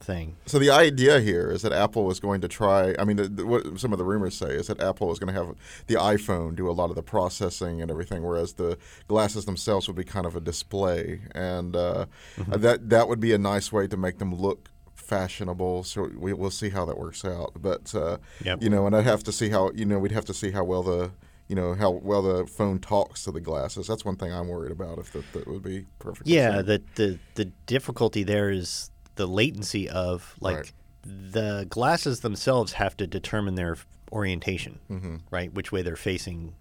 [0.00, 0.36] thing.
[0.46, 2.94] So the idea here is that Apple was going to try.
[2.98, 5.32] I mean, the, the, what some of the rumors say is that Apple is going
[5.34, 5.54] to have
[5.86, 8.78] the iPhone do a lot of the processing and everything, whereas the
[9.08, 12.06] glasses themselves would be kind of a display, and uh,
[12.48, 15.84] that that would be a nice way to make them look fashionable.
[15.84, 17.52] So we, we'll see how that works out.
[17.60, 18.62] But uh, Yep.
[18.62, 20.64] you know, and I'd have to see how you know we'd have to see how
[20.64, 21.12] well the
[21.48, 23.86] you know how well the phone talks to the glasses.
[23.86, 24.98] That's one thing I'm worried about.
[24.98, 26.28] If that, that would be perfect.
[26.28, 30.72] Yeah, the, the the difficulty there is the latency of like Right.
[31.04, 33.76] the glasses themselves have to determine their
[34.12, 35.16] orientation, Mm-hmm.
[35.30, 35.52] right?
[35.52, 36.54] Which way they're facing,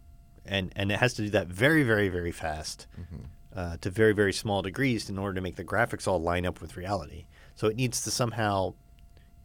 [0.45, 3.23] and and it has to do that very very very fast Mm-hmm.
[3.59, 6.61] uh, to very very small degrees in order to make the graphics all line up
[6.61, 7.25] with reality.
[7.55, 8.73] So it needs to somehow.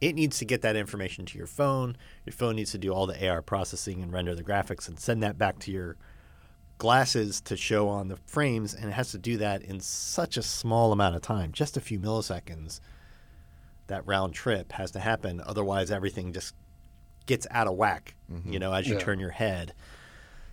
[0.01, 1.95] It needs to get that information to your phone.
[2.25, 5.21] Your phone needs to do all the AR processing and render the graphics and send
[5.21, 5.95] that back to your
[6.79, 10.41] glasses to show on the frames, and it has to do that in such a
[10.41, 12.79] small amount of time, just a few milliseconds.
[13.91, 16.55] That round trip has to happen, otherwise everything just
[17.25, 18.15] gets out of whack.
[18.29, 18.57] You mm-hmm.
[18.57, 19.01] know, as you Yeah.
[19.01, 19.73] turn your head.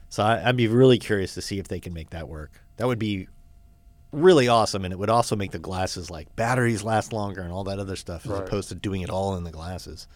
[0.09, 2.51] So I, I'd be really curious to see if they can make that work.
[2.79, 3.29] That would be
[4.11, 7.63] really awesome, and it would also make the glasses like batteries last longer and all
[7.65, 8.43] that other stuff, as Right.
[8.43, 10.09] opposed to doing it all in the glasses.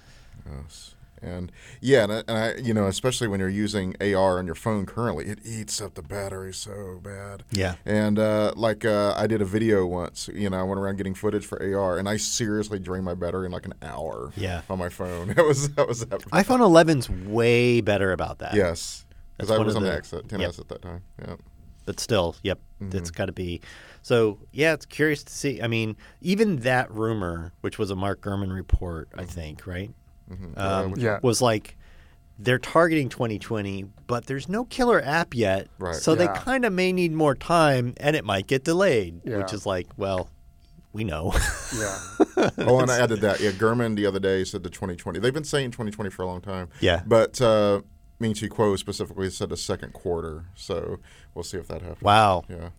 [0.51, 0.95] Yes.
[1.23, 4.55] And yeah, and I, and I, you know, especially when you're using AR on your
[4.57, 7.45] phone currently, it eats up the battery so bad.
[7.53, 7.77] Yeah.
[7.87, 11.15] And uh, like uh, I did a video once, you know, I went around getting
[11.15, 14.33] footage for AR, and I seriously drained my battery in like an hour.
[14.37, 14.63] Yeah.
[14.69, 16.23] On my phone, that was that was that.
[16.31, 18.55] iPhone 11's way better about that.
[18.55, 19.07] yes.
[19.37, 20.59] Because I was on the the- X at 10s yep.
[20.59, 21.03] at that time.
[21.21, 21.37] Yeah.
[21.87, 22.97] but still, yep, Mm-hmm.
[22.99, 23.61] it's got to be.
[24.03, 25.63] So yeah, it's curious to see.
[25.63, 29.91] I mean, even that rumor, which was a Mark Gurman report, I think, right,
[30.31, 30.59] Mm-hmm.
[30.59, 31.19] um, Yeah.
[31.23, 31.77] was like
[32.39, 35.95] they're targeting 2020, but there's no killer app yet, Right.
[35.95, 39.21] so they kind of may need more time, and it might get delayed.
[39.25, 40.29] Which is like, well,
[40.93, 41.33] we know.
[41.79, 41.99] Yeah.
[42.59, 43.41] oh, and I added that.
[43.41, 45.21] Yeah, Gurman the other day said the 2020.
[45.21, 46.69] They've been saying 2020 for a long time.
[46.81, 47.03] Yeah.
[47.07, 47.83] But uh,
[48.19, 50.47] Ming Chi Kuo specifically said the second quarter.
[50.55, 50.99] So
[51.35, 52.03] we'll see if that happens.
[52.03, 52.45] wow.
[52.49, 52.71] Yeah.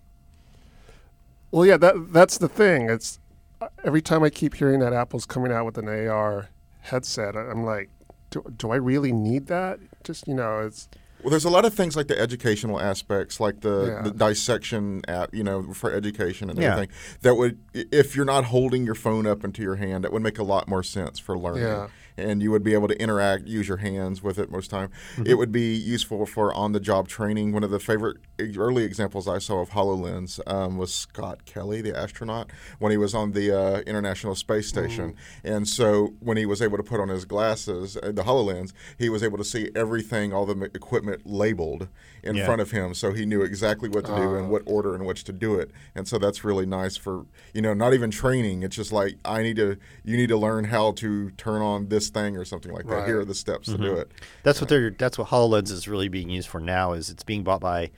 [1.52, 2.90] Well, yeah, that that's the thing.
[2.90, 3.20] It's
[3.62, 6.50] uh, every time I keep hearing that Apple's coming out with an AR
[6.84, 7.90] headset, I- I'm like,
[8.30, 9.80] do, do I really need that?
[10.04, 10.88] Just you know, it's
[11.24, 14.02] Well, there's a lot of things like the educational aspects, like the, Yeah.
[14.04, 16.74] the dissection app, you know, for education and Yeah.
[16.74, 16.96] everything.
[17.22, 20.38] That would, if you're not holding your phone up into your hand, that would make
[20.40, 21.64] a lot more sense for learning.
[21.64, 21.88] Yeah.
[22.18, 24.90] And you would be able to interact, use your hands with it most time.
[25.16, 25.28] Mm-hmm.
[25.28, 27.52] It would be useful for on-the-job training.
[27.52, 31.98] One of the favorite early examples I saw of Hololens um, was Scott Kelly, the
[31.98, 32.50] astronaut,
[32.80, 35.16] when he was on the uh, International Space Station.
[35.44, 39.10] And so when he was able to put on his glasses, uh, the Hololens, he
[39.10, 41.88] was able to see everything, all the equipment labeled
[42.24, 42.46] in Yeah.
[42.46, 45.26] front of him, so he knew exactly what to do and what order in which
[45.26, 45.72] to do it.
[45.94, 48.64] And so that's really nice for you know not even training.
[48.64, 52.03] It's just like I need to, you need to learn how to turn on this
[52.10, 53.06] thing or something like that.
[53.06, 54.02] Here are the steps to do mm-hmm.
[54.02, 54.12] it.
[54.44, 54.92] That's what they're.
[54.92, 56.94] That's what Hololens is really being used for now.
[56.94, 57.92] Is it's being bought by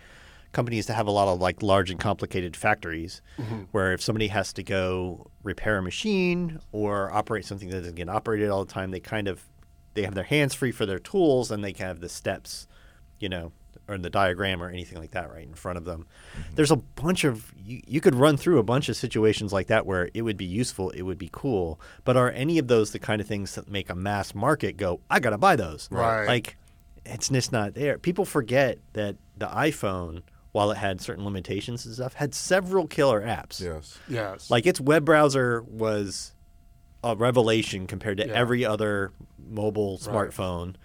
[0.52, 3.64] companies that have a lot of like large and complicated factories, mm-hmm.
[3.72, 8.10] where if somebody has to go repair a machine or operate something that doesn't get
[8.10, 9.44] operated all the time, they kind of
[9.96, 12.68] they have their hands free for their tools and they can have the steps,
[13.20, 13.52] you know,
[13.88, 16.08] or the diagram or anything like that right in front of them.
[16.38, 16.56] Mm-hmm.
[16.56, 19.86] There's a bunch of you, you could run through a bunch of situations like that
[19.86, 21.80] where it would be useful, it would be cool.
[22.04, 25.02] But are any of those the kind of things that make a mass market go,
[25.10, 25.88] I gotta buy those?
[25.92, 26.26] Right.
[26.26, 26.58] Like
[27.06, 27.98] it's just not there.
[28.00, 33.22] People forget that the iPhone, while it had certain limitations and stuff, had several killer
[33.22, 33.62] apps.
[33.62, 34.00] Yes.
[34.08, 34.50] Yes.
[34.50, 36.34] Like its web browser was
[37.04, 38.34] a revelation compared to Yeah.
[38.34, 39.12] every other
[39.48, 40.76] mobile smartphone.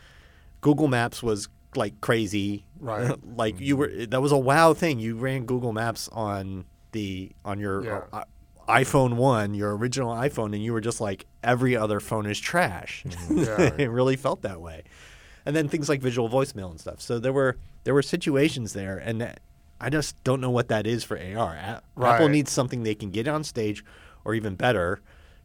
[0.60, 2.66] Google Maps was like crazy.
[2.80, 3.14] Right.
[3.36, 4.98] like you were that was a wow thing.
[4.98, 8.00] You ran Google Maps on the on your Yeah.
[8.12, 8.24] uh,
[8.68, 13.04] iPhone 1, your original iPhone and you were just like every other phone is trash.
[13.30, 13.70] Yeah.
[13.78, 14.84] it really felt that way.
[15.46, 17.00] And then things like visual voicemail and stuff.
[17.00, 19.40] So there were there were situations there and that,
[19.80, 21.54] I just don't know what that is for AR.
[21.54, 23.82] A- Apple needs something they can get on stage
[24.24, 25.00] or even better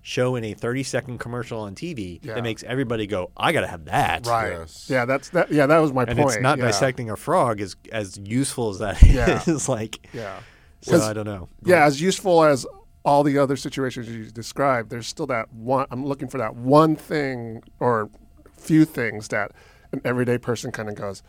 [0.06, 2.36] show in a 30 second commercial on TV Yeah.
[2.36, 4.28] that makes everybody go, I got to have that.
[4.28, 4.52] right.
[4.52, 4.88] Yes.
[4.88, 5.52] Yeah, that's that.
[5.52, 6.34] Yeah, that was my And point.
[6.34, 6.66] it's not yeah.
[6.66, 9.42] dissecting a frog as as useful as that Yeah.
[9.48, 9.68] is.
[9.68, 10.40] Like, Yeah.
[10.82, 11.50] So I don't know.
[11.64, 12.68] Yeah, as useful as
[13.04, 15.88] all the other situations you described, there's still that one.
[15.90, 18.12] I'm looking for that one thing or
[18.56, 19.52] few things that
[19.92, 21.24] an everyday person kind of goes,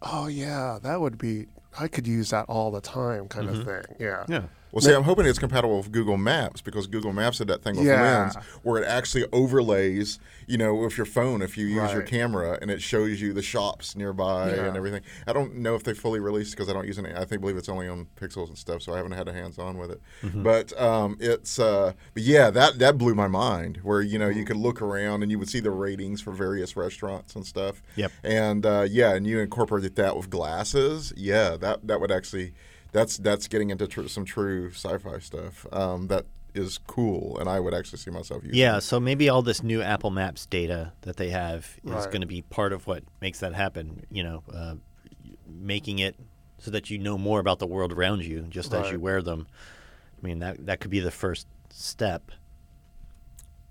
[0.00, 1.48] "Oh yeah, that would be.
[1.78, 3.64] I could use that all the time," kind of mm-hmm.
[3.64, 3.82] thing.
[3.98, 4.24] Yeah.
[4.28, 4.42] Yeah.
[4.72, 7.76] Well, see, I'm hoping it's compatible with Google Maps because Google Maps had that thing
[7.76, 8.02] with Yeah.
[8.02, 12.58] Lens where it actually overlays, you know, with your phone if you use your camera
[12.62, 14.64] and it shows you the shops nearby Yeah.
[14.66, 15.02] and everything.
[15.26, 17.12] I don't know if they fully released because I don't use any.
[17.14, 19.58] I think believe it's only on Pixels and stuff, so I haven't had a hands
[19.58, 20.00] on with it.
[20.22, 20.42] Mm-hmm.
[20.42, 24.44] But um, it's, uh, but yeah, that that blew my mind where you know you
[24.46, 27.82] could look around and you would see the ratings for various restaurants and stuff.
[27.96, 28.12] Yep.
[28.24, 31.12] And uh, yeah, and you incorporated that with glasses.
[31.14, 32.54] Yeah, that that would actually
[32.92, 35.66] that's that's getting into tr- some true sci-fi stuff.
[35.72, 38.58] Um, that is cool, and I would actually see myself using.
[38.58, 42.04] Yeah, so maybe all this new Apple Maps data that they have is Right.
[42.10, 44.04] going to be part of what makes that happen.
[44.10, 44.74] You know, uh,
[45.46, 46.16] making it
[46.58, 49.46] so that you know more about the world around you just as you wear them.
[50.22, 52.30] I mean, that that could be the first step.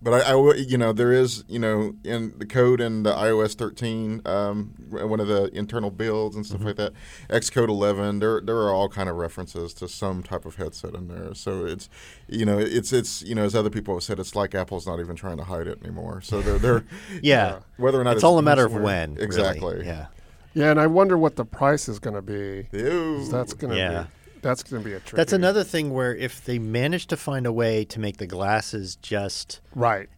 [0.03, 3.13] But I, I w- you know, there is, you know, in the code in the
[3.13, 6.67] iOS 13, um, one of the internal builds and stuff Mm-hmm.
[6.67, 6.93] like that,
[7.29, 11.07] Xcode 11, there there are all kind of references to some type of headset in
[11.07, 11.35] there.
[11.35, 11.87] So it's,
[12.27, 14.99] you know, it's it's you know, as other people have said, it's like Apple's not
[14.99, 16.21] even trying to hide it anymore.
[16.21, 16.83] So they're they're
[17.21, 19.13] Yeah, whether or not it's all a matter of somewhere- when.
[19.13, 19.23] really.
[19.25, 19.85] exactly.
[19.85, 20.07] Yeah.
[20.53, 22.67] Yeah, and I wonder what the price is going to be.
[22.73, 23.17] Ew.
[23.19, 24.03] 'Cause That's going to Yeah.
[24.03, 24.09] be.
[24.41, 25.15] That's going to be a trick.
[25.17, 28.95] That's another thing where if they manage to find a way to make the glasses
[28.95, 30.09] just Right.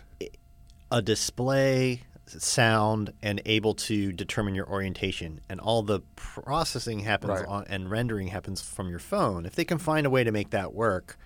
[0.91, 7.45] a display sound and able to determine your orientation and all the processing happens Right.
[7.45, 10.49] on, and rendering happens from your phone if they can find a way to make
[10.51, 11.17] that work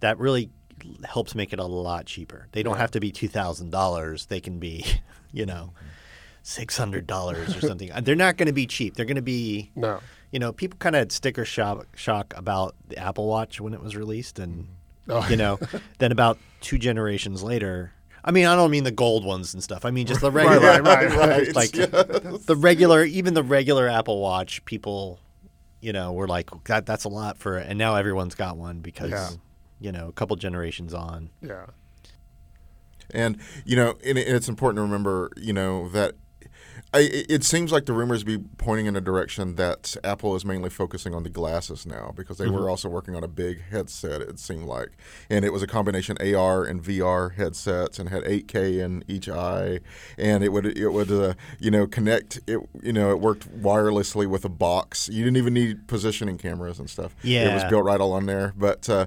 [0.00, 0.50] that really
[1.04, 4.84] helps make it a lot cheaper they don't have to be $2000 they can be
[5.32, 5.72] you know
[6.42, 10.00] $600 or something they're not going to be cheap they're going to be No.
[10.30, 13.82] You know people kind of had sticker shock, shock about the apple watch when it
[13.82, 14.74] was released and mm-hmm.
[15.08, 15.26] Oh.
[15.28, 15.58] you know
[15.98, 17.92] then about two generations later
[18.24, 19.84] I mean, I don't mean the gold ones and stuff.
[19.84, 21.54] I mean just the regular, right, right, right.
[21.54, 24.64] like the regular, even the regular Apple Watch.
[24.64, 25.18] People,
[25.80, 29.10] you know, were like, "That that's a lot for," and now everyone's got one because,
[29.10, 29.30] Yeah.
[29.80, 31.30] you know, a couple generations on.
[31.40, 31.66] Yeah.
[33.12, 36.14] And you know, and it's important to remember, you know, that
[36.92, 40.44] I, it it seems like the rumors be pointing in a direction that Apple is
[40.44, 44.20] mainly focusing on the glasses now because they were also working on a big headset.
[44.20, 44.90] It seemed like,
[45.28, 49.80] and it was a combination AR and VR headsets, and had 8K in each eye,
[50.18, 52.60] and it would it would uh, you know connect it.
[52.82, 55.08] You know, it worked wirelessly with a box.
[55.08, 57.14] You didn't even need positioning cameras and stuff.
[57.22, 58.52] Yeah, it was built right all on there.
[58.56, 59.06] But uh,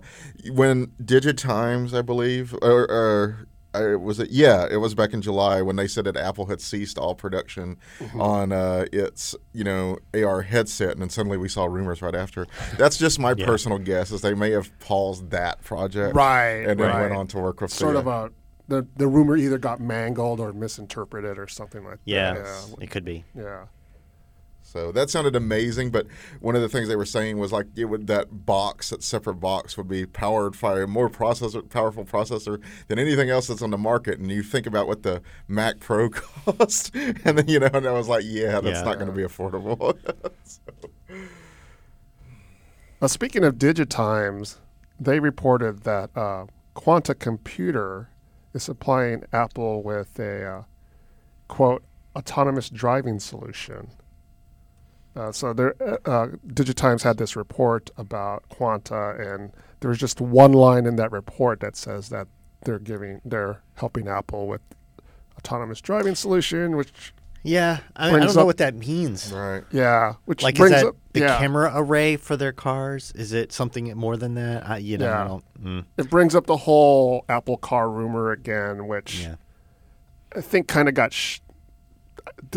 [0.52, 4.30] when Digitimes, I believe, or, or I, was it?
[4.30, 7.78] Yeah, it was back in July when they said that Apple had ceased all production
[8.00, 8.22] Mm-hmm.
[8.22, 12.46] on uh, its you know AR headset, and then suddenly we saw rumors right after.
[12.78, 13.46] That's just my Yeah.
[13.46, 17.02] personal guess, is they may have paused that project, Right, and then right.
[17.02, 18.32] went on to work with Sort the, of a
[18.68, 22.46] the the rumor either got mangled or misinterpreted or something like Yeah, that.
[22.78, 23.24] Yeah, it could be.
[23.36, 23.66] Yeah.
[24.64, 24.70] Yeah.
[24.72, 26.08] So that sounded amazing, but
[26.40, 29.36] one of the things they were saying was like it would that box, that separate
[29.36, 33.70] box, would be powered by a more processor, powerful processor than anything else that's on
[33.72, 34.20] the market.
[34.20, 37.92] And you think about what the Mac Pro cost, and then you know, and I
[37.92, 38.84] was like, yeah, that's Yeah.
[38.84, 39.98] not going to be affordable.
[43.02, 44.60] Now, speaking of Digitimes,
[44.98, 48.10] they reported that uh, Quanta Computer
[48.54, 50.64] is supplying Apple with a uh,
[51.50, 51.84] quote
[52.16, 53.90] autonomous driving solution.
[55.16, 60.54] Uh, so there, uh, uh, Digitimes had this report about Quanta, and there's just one
[60.54, 62.28] line in that report that says that
[62.64, 64.62] they're giving, they're helping Apple with
[65.38, 69.32] autonomous driving solution, which Yeah, I, I don't know what that means.
[69.32, 69.64] right.
[69.72, 73.12] yeah, which Like, is brings that up the yeah, camera array for their cars?
[73.16, 74.68] Is it something more than that?
[74.68, 75.28] I, you know, I Yeah.
[75.28, 75.64] don't.
[75.64, 79.22] Mm, it brings up the whole Apple Car rumor again, which.
[79.22, 79.36] yeah.
[80.36, 81.14] I think kind of got.
[81.14, 81.43] Sh- th-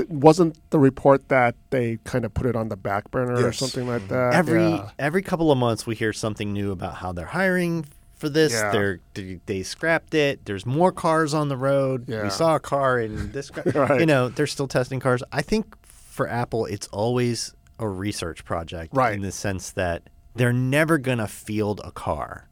[0.09, 3.87] wasn't the report that they kind of put it on the back burner or something
[3.87, 4.15] like mm-hmm.
[4.15, 4.35] that?
[4.35, 4.91] every Yeah.
[4.99, 8.53] every couple of months we hear something new about how they're hiring for this.
[8.53, 8.71] Yeah.
[8.71, 10.45] They're they, they scrapped it.
[10.45, 12.09] There's more cars on the road.
[12.09, 12.25] Yeah.
[12.25, 13.51] We saw a car in this.
[13.51, 13.65] car.
[13.75, 14.01] Right.
[14.01, 15.23] You know, they're still testing cars.
[15.33, 19.15] I think for Apple, it's always a research project, Right.
[19.15, 20.03] In the sense that
[20.35, 22.49] they're never gonna field a car,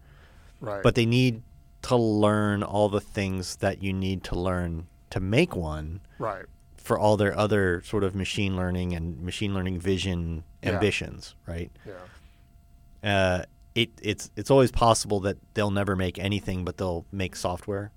[0.61, 1.43] right, but they need
[1.83, 6.47] to learn all the things that you need to learn to make one right,
[6.85, 10.73] for all their other sort of machine learning and machine learning vision Yeah.
[10.73, 11.71] ambitions, right?
[13.03, 13.45] yeah, uh,
[13.75, 17.91] it, it's it's always possible that they'll never make anything, but they'll make software.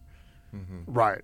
[0.88, 1.22] right,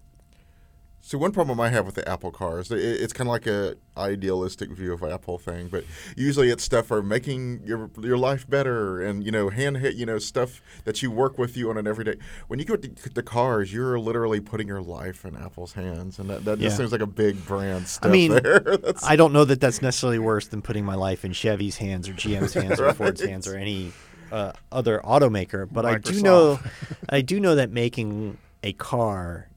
[1.05, 3.75] So one problem I have with the Apple cars, it, it's kind of like a
[3.97, 5.83] idealistic view of Apple thing, but
[6.15, 10.05] usually it's stuff for making your your life better and you know hand hit you
[10.05, 12.15] know stuff that you work with you on an everyday.
[12.47, 16.29] When you go to the cars, you're literally putting your life in Apple's hands, and
[16.29, 16.67] that, that Yeah.
[16.67, 18.63] just seems like a big brand step mean, there.
[19.03, 22.13] I don't know that that's necessarily worse than putting my life in Chevy's hands or
[22.13, 23.91] GM's hands or Ford's hands or any
[24.31, 25.67] uh, other automaker.
[25.69, 26.61] But I do know,
[27.09, 29.49] I do know that making a car,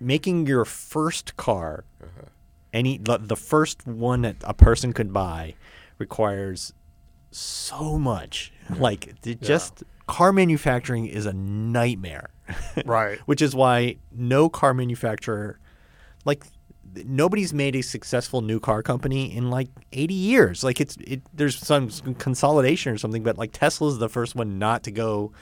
[0.00, 2.28] making your first car, uh-huh.
[2.72, 5.54] any the, the first one that a person could buy,
[5.98, 6.72] requires
[7.30, 8.52] so much.
[8.78, 12.30] Like it just car manufacturing is a nightmare.
[12.84, 15.58] right, which is why no car manufacturer
[16.24, 16.44] like
[17.04, 20.64] nobody's made a successful new car company in like 80 years.
[20.64, 24.82] Like it's it there's some consolidation or something but like tesla's the first one not
[24.84, 25.32] to go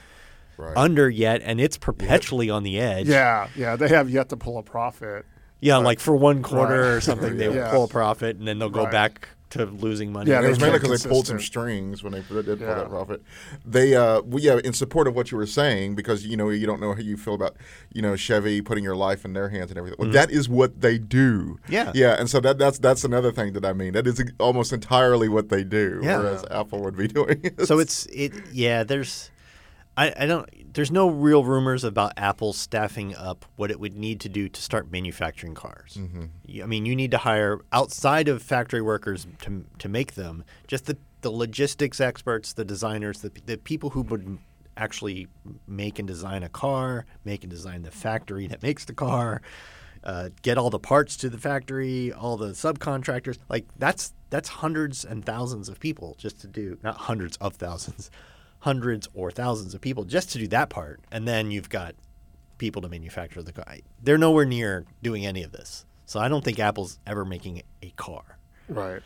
[0.57, 0.75] right.
[0.77, 3.75] under yet and it's perpetually on the edge yeah, yeah.
[3.75, 5.25] They have yet to pull a profit.
[5.61, 6.89] yeah like for one quarter Right.
[6.97, 7.71] or something they will Yeah.
[7.71, 8.91] pull a profit and then they'll go Right.
[8.91, 12.19] back to losing money Yeah, it was mainly because they pulled some strings when they
[12.19, 12.27] did
[12.59, 12.73] pull Yeah.
[12.75, 13.21] that profit.
[13.65, 16.65] They, uh, well, yeah, in support of what you were saying, because you know you
[16.65, 17.55] don't know how you feel about,
[17.93, 19.97] you know, Chevy putting your life in their hands and everything.
[19.99, 21.57] Well, that is what they do.
[21.63, 21.71] Mm-hmm.
[21.73, 21.91] Yeah.
[21.93, 23.93] yeah, and so that that's that's another thing that I mean.
[23.93, 26.17] That is almost entirely what they do, Yeah.
[26.17, 27.51] whereas Apple would be doing.
[27.63, 29.29] so it's it yeah there's
[29.97, 34.19] I, I don't there's no real rumors about apple staffing up what it would need
[34.21, 35.97] to do to start manufacturing cars
[36.63, 40.85] I mean you need to hire outside of factory workers to, to make them just
[40.85, 44.37] the, the logistics experts the designers the, the people who would
[44.77, 45.27] actually
[45.67, 49.41] make and design a car make and design the factory that makes the car
[50.05, 53.39] uh, get all the parts to the factory, all the subcontractors.
[53.49, 58.11] Like that's that's hundreds and thousands of people just to do not hundreds of thousands,
[58.65, 61.93] hundreds or thousands of people just to do that part, and then you've got
[62.57, 63.77] people to manufacture the car.
[64.01, 67.91] They're nowhere near doing any of this, so I don't think Apple's ever making a
[67.91, 68.39] car.
[68.67, 69.03] Right,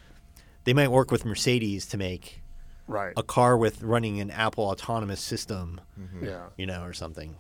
[0.64, 2.42] They might work with Mercedes to make
[2.88, 6.24] right, a car with running an Apple autonomous system, mm-hmm.
[6.24, 7.36] yeah, you know, or something.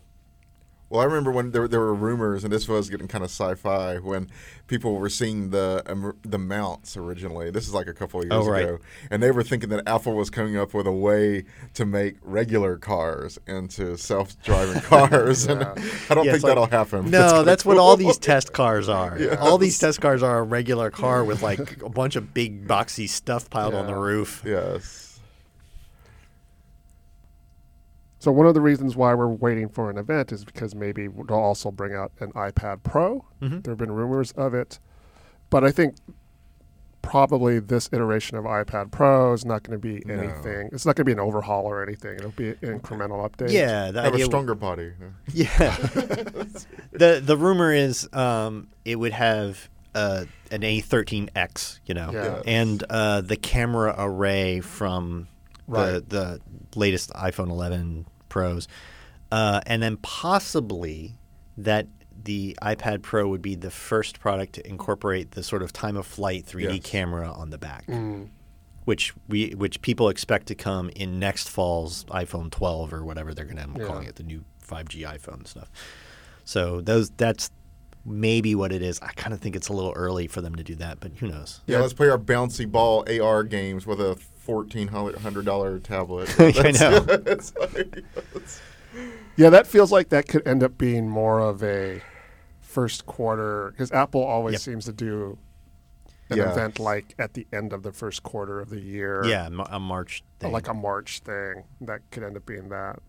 [0.89, 3.97] Well, I remember when there, there were rumors, and this was getting kind of sci-fi
[3.99, 4.27] when
[4.65, 7.51] people were seeing the um, the mounts originally.
[7.51, 8.63] This is like a couple of years Oh, right.
[8.63, 8.79] ago,
[9.11, 12.77] and they were thinking that Apple was coming up with a way to make regular
[12.77, 17.11] cars into self-driving cars, and I don't Yeah, think like- that'll happen.
[17.11, 19.19] No, that's what all these test cars are.
[19.39, 23.07] All these test cars are a regular car with like a bunch of big boxy
[23.07, 24.41] stuff piled on the roof.
[24.45, 25.08] Yes.
[28.19, 31.37] So one of the reasons why we're waiting for an event is because maybe they'll
[31.37, 33.25] also bring out an iPad Pro.
[33.41, 33.63] Mhm.
[33.63, 34.77] There have been rumors of it,
[35.49, 35.95] but I think
[37.01, 40.15] probably this iteration of iPad Pro is not going to be No.
[40.15, 40.69] anything.
[40.73, 42.15] It's not going to be an overhaul or anything.
[42.15, 43.51] It'll be an incremental update.
[43.51, 44.91] Yeah, the Have a idea stronger body.
[45.33, 45.75] Yeah.
[46.91, 52.41] the the rumor is um, it would have uh, an A13X, you know, Yeah.
[52.45, 55.29] and uh, the camera array from
[55.69, 55.91] Right.
[55.93, 56.39] the
[56.71, 58.67] the latest iPhone 11 Pros,
[59.31, 61.17] uh, and then possibly
[61.57, 61.87] that
[62.23, 66.05] the iPad Pro would be the first product to incorporate the sort of time of
[66.05, 66.79] flight 3D Yes.
[66.83, 67.85] camera on the back.
[67.87, 68.29] Mm.
[68.85, 73.45] Which we which people expect to come in next fall's iPhone 12 or whatever they're
[73.45, 73.87] going to end up Yeah.
[73.87, 75.69] calling it, the new 5G iPhone stuff.
[76.45, 77.51] So those that's
[78.05, 78.99] maybe what it is.
[79.01, 81.27] I kind of think it's a little early for them to do that, but who
[81.27, 81.61] knows?
[81.67, 84.17] Yeah, let's play our bouncy ball AR games with a
[84.49, 86.33] fourteen hundred dollar tablet.
[86.39, 87.05] I know.
[87.27, 87.77] it's like-
[88.35, 88.61] it's-
[89.35, 92.01] Yeah, that feels like that could end up being more of a
[92.59, 94.61] first quarter because Apple always Yep.
[94.61, 95.37] seems to do
[96.31, 96.51] an Yeah.
[96.51, 99.23] event like at the end of the first quarter of the year.
[99.25, 100.51] Yeah, a March oh, thing.
[100.51, 102.99] like a March thing that could end up being that.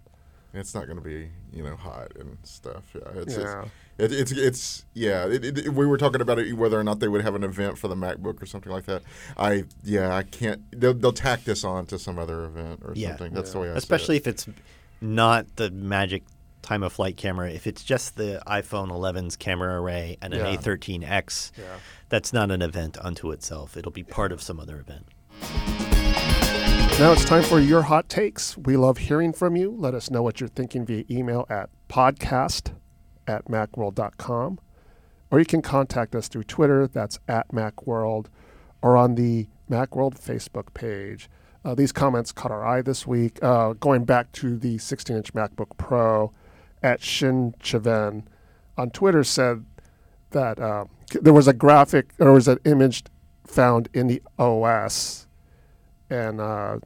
[0.53, 2.84] it's not going to be you know hot and stuff.
[2.95, 3.62] Yeah, it's Yeah.
[3.62, 3.70] It's,
[4.01, 5.26] it, it's it's yeah.
[5.26, 7.78] It, it, we were talking about it whether or not they would have an event
[7.78, 9.03] for the MacBook or something like that.
[9.36, 10.62] I yeah I can't.
[10.78, 13.11] They'll, they'll tack this on to some other event or Yeah.
[13.11, 13.32] something.
[13.34, 13.78] That's the way I see it.
[13.78, 14.48] especially if it's
[15.01, 16.22] not the magic
[16.62, 17.51] time of flight camera.
[17.51, 20.57] If it's just the iPhone 11's camera array and an Yeah.
[20.57, 21.64] A13X, Yeah.
[22.11, 23.76] that's not an event unto itself.
[23.78, 25.07] It'll be part of some other event.
[26.98, 28.59] Now it's time for your hot takes.
[28.59, 29.74] We love hearing from you.
[29.74, 32.72] Let us know what you're thinking via email at podcast
[33.31, 34.59] at macworld.com.
[35.31, 38.26] Or you can contact us through Twitter, that's at Macworld,
[38.83, 41.31] or on the Macworld Facebook page.
[41.64, 43.39] Uh, these comments caught our eye this week.
[43.41, 46.33] Uh, going back to the 16 inch MacBook Pro,
[46.83, 48.24] at Shin Chaven
[48.76, 49.64] on Twitter said
[50.31, 50.85] that uh,
[51.20, 53.05] there was a graphic, or was an image
[53.47, 55.26] found in the OS
[56.09, 56.78] and uh,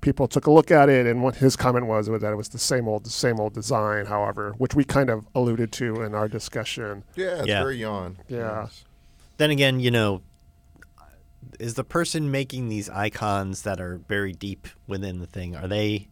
[0.00, 2.48] people took a look at it, and what his comment was was that it was
[2.48, 4.06] the same old, the same old design.
[4.06, 7.04] However, which we kind of alluded to in our discussion.
[7.16, 7.62] yeah, it's Yeah.
[7.62, 8.18] very yawn.
[8.28, 8.62] Yeah.
[8.62, 8.84] Yes.
[9.36, 10.22] Then again, you know,
[11.58, 16.08] is the person making these icons that are very deep within the thing, are they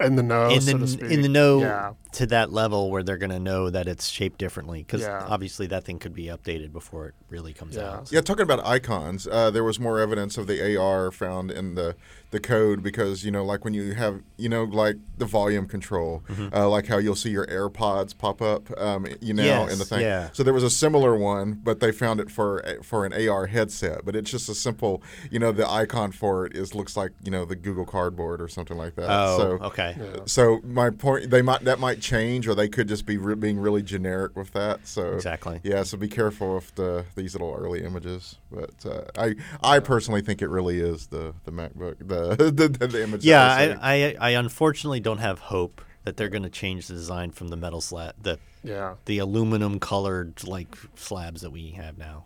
[0.00, 1.10] In the know, in so the to speak.
[1.10, 4.38] in the know Yeah, to that level where they're going to know that it's shaped
[4.38, 4.78] differently?
[4.80, 5.24] Because Yeah.
[5.28, 7.90] obviously that thing could be updated before it really comes Yeah.
[7.92, 8.12] out.
[8.12, 11.94] Yeah, talking about icons, uh, there was more evidence of the AR found in the
[12.30, 16.22] the code because you know, like when you have you know, like the volume control,
[16.28, 16.54] Mm-hmm.
[16.54, 19.86] uh, like how you'll see your AirPods pop up, um, you know, Yes, in the
[19.86, 20.00] thing.
[20.02, 20.28] yeah.
[20.34, 24.04] So there was a similar one, but they found it for for an AR headset.
[24.04, 27.30] But it's just a simple, you know, the icon for it is looks like you
[27.30, 29.06] know the Google Cardboard or something like that.
[29.08, 29.96] Oh, so, okay.
[29.98, 30.20] Yeah.
[30.26, 33.58] So my point, they might that might change, or they could just be re- being
[33.58, 34.86] really generic with that.
[34.86, 35.60] So Exactly.
[35.62, 38.38] yeah, so be careful with the these little early images.
[38.50, 43.02] But uh, I I personally think it really is the the MacBook the the, the,
[43.02, 43.24] image.
[43.24, 43.72] Yeah, they.
[43.74, 47.48] I, I I unfortunately don't have hope that they're going to change the design from
[47.48, 48.94] the metal slab, the yeah.
[49.04, 52.24] the aluminum colored like slabs that we have now.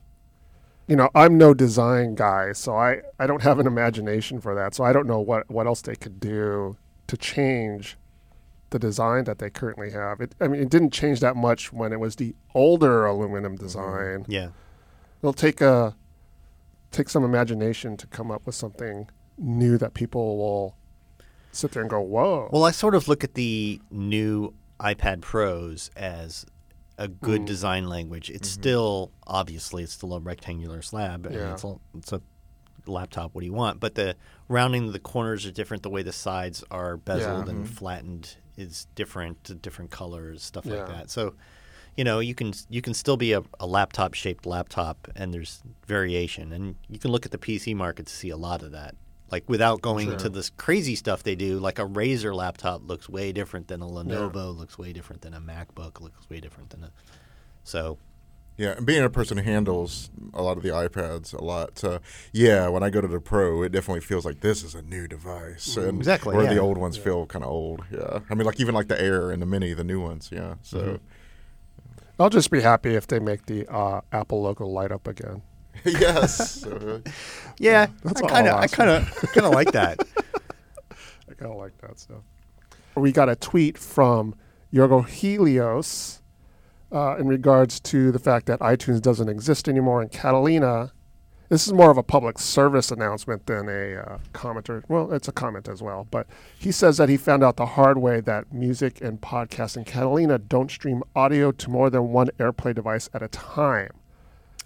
[0.86, 4.74] You know, I'm no design guy, so I I don't have an imagination for that.
[4.74, 7.96] So I don't know what what else they could do to change
[8.72, 10.20] the design that they currently have.
[10.20, 13.64] It, I mean, it didn't change that much when it was the older aluminum mm-hmm.
[13.64, 14.26] design.
[14.28, 14.48] Yeah.
[15.20, 15.94] it'll take a
[16.90, 19.08] take some imagination to come up with something
[19.38, 20.76] new that people will
[21.52, 25.90] sit there and go, "Whoa!" Well, I sort of look at the new iPad Pros
[25.96, 26.44] as
[26.98, 27.46] a good Mm.
[27.46, 28.30] design language.
[28.30, 28.60] It's mm-hmm.
[28.60, 31.52] still obviously it's still a rectangular slab and Yeah.
[31.52, 32.20] it's a, it's a
[32.86, 33.34] laptop.
[33.34, 33.80] What do you want?
[33.80, 34.16] But the
[34.48, 35.82] rounding of the corners are different.
[35.82, 37.52] The way the sides are bezeled Yeah.
[37.52, 37.74] and mm-hmm.
[37.74, 39.42] flattened is different.
[39.44, 40.74] to Different colors, stuff Yeah.
[40.76, 41.10] like that.
[41.10, 41.34] So.
[41.94, 45.62] You know, you can you can still be a, a laptop shaped laptop, and there's
[45.86, 48.94] variation, and you can look at the PC market to see a lot of that.
[49.30, 50.16] Like without going Sure.
[50.20, 53.86] to this crazy stuff they do, like a Razer laptop looks way different than a
[53.86, 56.90] Lenovo, looks way different than a MacBook, looks way different than a.
[57.62, 57.98] So
[58.56, 61.98] yeah, and being a person who handles a lot of the iPads a lot, uh,
[62.32, 65.08] yeah, when I go to the Pro, it definitely feels like this is a new
[65.08, 66.54] device, and Exactly, Where yeah.
[66.54, 67.82] the old ones feel kind of old.
[67.90, 70.30] Yeah, I mean, like even like the Air and the Mini, the new ones.
[70.32, 70.78] Yeah, so.
[70.78, 70.96] Mm-hmm.
[72.18, 75.42] I'll just be happy if they make the uh, Apple logo light up again.
[75.84, 76.64] yes.
[76.72, 77.00] Uh,
[77.58, 79.98] yeah, That's I kind of I'll I ask kind of kind of like that.
[80.90, 82.22] I kind of like that stuff.
[82.96, 84.34] We got a tweet from
[84.72, 86.21] Yorgo Helios
[86.92, 90.92] uh, in regards to the fact that iTunes doesn't exist anymore in Catalina.
[91.48, 94.82] This is more of a public service announcement than a uh, commenter.
[94.88, 96.06] Well, it's a comment as well.
[96.10, 96.26] But
[96.58, 100.38] he says that he found out the hard way that music and podcasts in Catalina
[100.38, 103.90] don't stream audio to more than one AirPlay device at a time.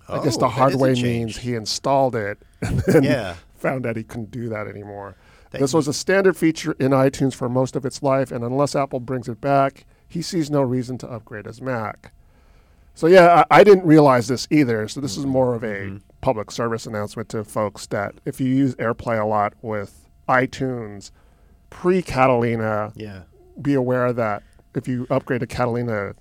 [0.08, 3.34] I guess Oh, the hard way means he installed it and then Yeah.
[3.56, 5.16] found that he couldn't do that anymore.
[5.50, 8.76] That- this was a standard feature in iTunes for most of its life, and unless
[8.76, 12.12] Apple brings it back, he sees no reason to upgrade his Mac.
[12.97, 14.88] So yeah, I, I didn't realize this either.
[14.88, 15.97] So this is more of a Mm-hmm.
[16.22, 21.12] public service announcement to folks that if you use AirPlay a lot with iTunes
[21.70, 23.20] pre-Catalina, Yeah.
[23.61, 24.42] be aware that
[24.74, 26.14] if you upgrade to Catalina,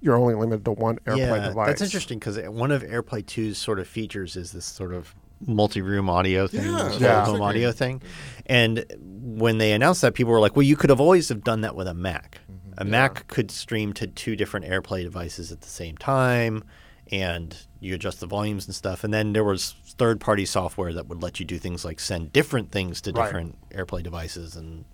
[0.00, 1.66] you're only limited to one AirPlay yeah, device.
[1.66, 5.14] That's interesting because one of AirPlay 2's sort of features is this sort of
[5.46, 7.24] multi-room audio thing, Yeah, yeah.
[7.24, 8.02] home audio thing.
[8.46, 11.62] And when they announced that, people were like, "Well, you could have always have done
[11.62, 12.38] that with a Mac.
[12.78, 16.64] A Mac could stream to two different AirPlay devices at the same time."
[17.12, 21.22] And you adjust the volumes and stuff, and then there was third-party software that would
[21.22, 23.24] let you do things like send different things to Right.
[23.24, 24.84] different AirPlay devices and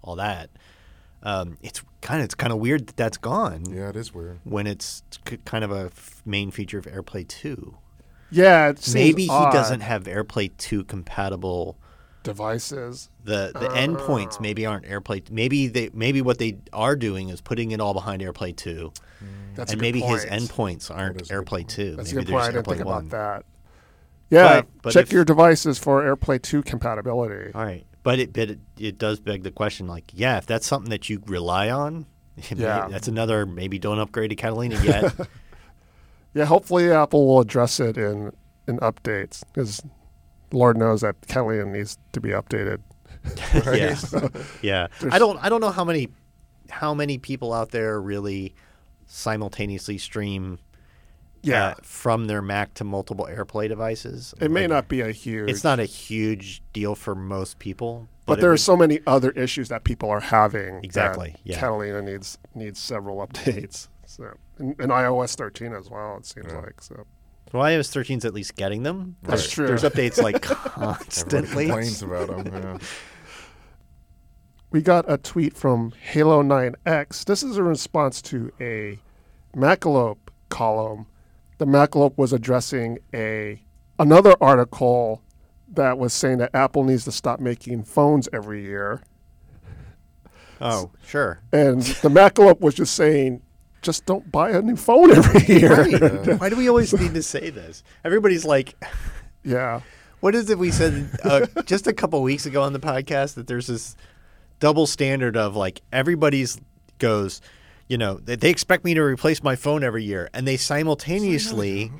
[0.00, 0.48] all that.
[1.22, 4.38] Um, it's kind of it's kind of weird that that's gone Yeah, it is weird.
[4.44, 5.02] when it's
[5.44, 7.76] kind of a f- main feature of AirPlay 2.
[8.30, 9.52] Yeah, it seems Maybe he odd.
[9.52, 11.76] doesn't have AirPlay 2 compatible.
[12.26, 13.08] Devices.
[13.24, 13.74] The the Oh.
[13.74, 15.30] endpoints maybe aren't AirPlay.
[15.30, 18.92] Maybe they maybe what they are doing is putting it all behind AirPlay 2,
[19.54, 21.96] That's and maybe his endpoints aren't AirPlay 2.
[21.96, 22.42] That's maybe a good point.
[22.42, 23.06] I they're didn't think AirPlay 1.
[23.06, 23.44] about that.
[24.28, 27.52] Yeah, But- but check if- your devices for AirPlay 2 compatibility.
[27.54, 29.86] All right, but it but it, it does beg the question.
[29.86, 32.06] Like, yeah, if that's something that you rely on,
[32.54, 32.88] Yeah.
[32.90, 33.46] that's another.
[33.46, 35.14] Maybe don't upgrade to Catalina yet.
[36.34, 38.30] Yeah, hopefully Apple will address it in
[38.68, 39.80] in updates because
[40.52, 42.80] Lord knows that Catalina needs to be updated.
[43.74, 44.28] yeah,
[44.62, 44.86] yeah.
[45.10, 45.36] I don't.
[45.42, 46.08] I don't know how many,
[46.70, 48.54] how many people out there really
[49.06, 50.58] simultaneously stream.
[51.42, 54.34] Yeah, uh, from their Mac to multiple AirPlay devices.
[54.40, 55.48] it may Like, not be a huge.
[55.50, 59.00] It's not a huge deal for most people, but it there are would- so many
[59.06, 60.80] other issues that people are having.
[60.84, 61.58] Exactly, yeah.
[61.60, 63.86] Catalina needs needs several updates.
[64.06, 66.16] So and, and iOS 13 as well.
[66.16, 66.58] It seems Yeah.
[66.60, 67.04] like so.
[67.52, 69.16] Well, iOS 13 is at least getting them.
[69.22, 69.66] That's There's- true.
[69.68, 71.66] There's updates like Everybody constantly.
[71.66, 72.52] complains about them.
[72.52, 72.78] Yeah.
[74.70, 77.24] we got a tweet from Halo 9X.
[77.24, 78.98] This is a response to a
[79.54, 80.18] Macalope
[80.48, 81.06] column.
[81.58, 83.62] The Macalope was addressing a
[83.98, 85.22] another article
[85.72, 89.02] that was saying that Apple needs to stop making phones every year.
[90.60, 91.40] Oh, sure.
[91.52, 93.42] And the Macalope was just saying,
[93.86, 95.84] just don't buy a new phone every year.
[95.84, 96.40] Right.
[96.40, 97.82] Why do we always need to say this?
[98.04, 98.74] Everybody's like,
[99.44, 99.80] yeah.
[100.20, 103.46] what is it we said uh, just a couple weeks ago on the podcast that
[103.46, 103.96] there's this
[104.58, 106.60] double standard of like everybody's
[106.98, 107.40] goes,
[107.88, 111.92] you know, they, they expect me to replace my phone every year, and they simultaneously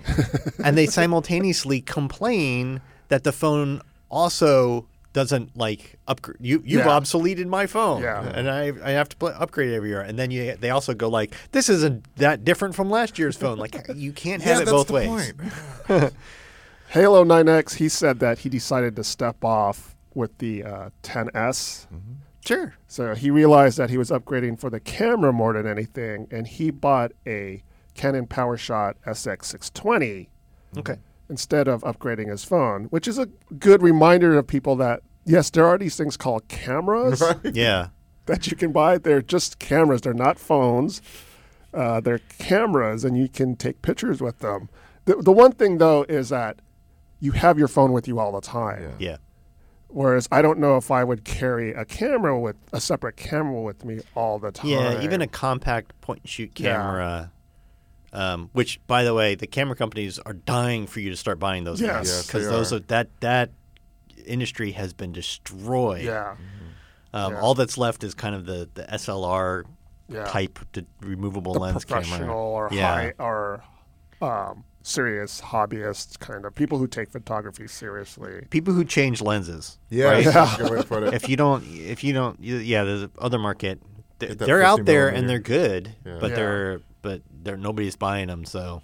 [0.65, 3.81] and they simultaneously complain that the phone
[4.11, 6.37] also doesn't like upgrade.
[6.41, 6.99] You you've Yeah.
[7.01, 8.23] obsoleted my phone, Yeah.
[8.35, 10.03] and I I have to pl- upgrade every year.
[10.03, 13.57] And then you they also go like, this isn't that different from last year's phone.
[13.57, 15.33] Like you can't have yeah, it both ways.
[16.89, 21.87] Halo 9X, he said that he decided to step off with the uh, 10S.
[22.45, 22.75] Sure.
[22.87, 26.71] So he realized that he was upgrading for the camera more than anything, and he
[26.71, 27.63] bought a
[27.95, 30.29] Canon PowerShot SX620
[30.79, 30.97] Okay.
[31.29, 33.27] Instead of upgrading his phone, which is a
[33.59, 37.23] good reminder of people that yes, there are these things called cameras
[37.53, 37.89] Yeah.
[38.27, 38.99] that you can buy.
[38.99, 41.03] They're just cameras; they're not phones.
[41.75, 44.69] Uh, they're cameras, and you can take pictures with them.
[45.05, 46.61] The, the one thing though is that
[47.21, 48.83] you have your phone with you all the time.
[48.99, 49.11] Yeah.
[49.11, 49.17] Yeah.
[49.89, 53.85] Whereas I don't know if I would carry a camera with a separate camera with
[53.85, 54.69] me all the time.
[54.71, 57.27] Yeah, even a compact point and shoot Yeah.
[58.17, 58.35] Camera.
[58.35, 61.65] Um, which, by the way, the camera companies are dying for you to start buying
[61.65, 62.07] those Yes.
[62.07, 62.77] Yes, because they those are.
[62.77, 63.51] are that that
[64.27, 66.05] industry has been destroyed.
[66.05, 66.37] yeah,
[67.15, 67.41] Um, yeah.
[67.41, 69.65] All that's left is kind of the, the SLR
[70.09, 70.25] yeah.
[70.25, 72.35] type to removable the lens professional camera.
[72.37, 72.87] or Yeah.
[72.95, 73.63] high or
[74.21, 78.47] um, serious hobbyists kind of people who take photography seriously.
[78.51, 79.79] People who change lenses.
[79.91, 80.25] Yeah, right?
[80.25, 81.15] that's a good way to put it.
[81.15, 83.81] if you don't, if you don't, yeah, there's other market.
[84.19, 86.19] They're, they're out there and they're good, Yeah.
[86.21, 86.37] but Yeah.
[86.37, 88.45] they're but they're nobody's buying them.
[88.45, 88.83] So,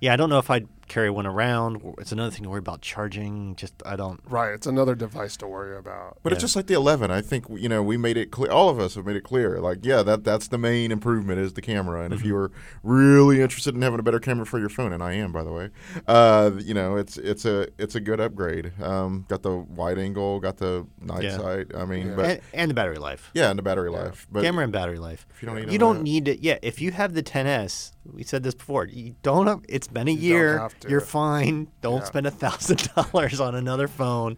[0.00, 1.82] yeah, I don't know if I'd carry one around.
[1.98, 3.56] It's another thing to worry about charging.
[3.56, 4.20] Just I don't.
[4.28, 6.18] Right, it's another device to worry about.
[6.22, 7.10] But it's just like the 11.
[7.10, 8.50] I think you know we made it clear.
[8.50, 9.60] All of us have made it clear.
[9.60, 12.02] Like, yeah, that that's the main improvement is the camera.
[12.04, 12.20] And Mm-hmm.
[12.20, 15.14] if you were really interested in having a better camera for your phone, and I
[15.14, 15.70] am, by the way,
[16.06, 18.72] uh, you know, it's it's a it's a good upgrade.
[18.82, 21.36] Um, got the wide angle, got the night Yeah.
[21.38, 21.66] sight.
[21.74, 22.14] I mean, Yeah.
[22.16, 23.30] but and, and the battery life.
[23.34, 24.26] yeah, and the battery life.
[24.30, 25.26] But Camera and battery life.
[25.30, 26.40] if you don't need You don't that- need it.
[26.40, 28.84] Yeah, if you have the 10s, we said this before.
[28.86, 29.46] You don't.
[29.46, 30.68] Have, it's been a don't year.
[30.74, 30.90] Have to.
[30.90, 31.68] You're fine.
[31.80, 32.04] Don't Yeah.
[32.04, 34.36] spend a thousand dollars on another phone.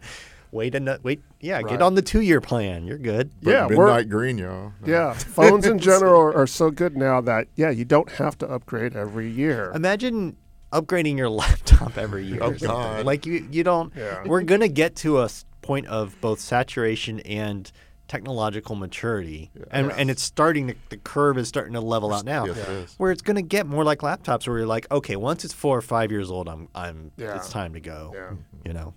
[0.52, 1.20] Wait a wait.
[1.40, 1.66] Yeah, Right.
[1.68, 2.86] get on the two year plan.
[2.86, 3.30] You're good.
[3.42, 4.72] but yeah, we're- midnight green, y'all.
[4.84, 4.92] No.
[4.92, 8.46] Yeah, phones in general are, are so good now that yeah, you don't have to
[8.48, 9.72] upgrade every year.
[9.74, 10.36] Imagine
[10.72, 12.38] upgrading your laptop every year.
[12.42, 12.52] Oh.
[12.52, 13.04] God.
[13.04, 13.92] Like you, you don't.
[13.96, 14.22] Yeah.
[14.24, 15.28] We're gonna get to a
[15.62, 17.70] point of both saturation and
[18.08, 20.68] technological maturity, and and it's starting.
[20.68, 22.46] To, the curve is starting to level out now.
[22.46, 22.94] Yes, it is.
[22.98, 25.82] Where it's gonna get more like laptops, where you're like, okay, once it's four or
[25.82, 27.36] five years old, I'm, I'm, Yeah.
[27.36, 28.12] it's time to go.
[28.14, 28.30] Yeah.
[28.64, 28.94] You know.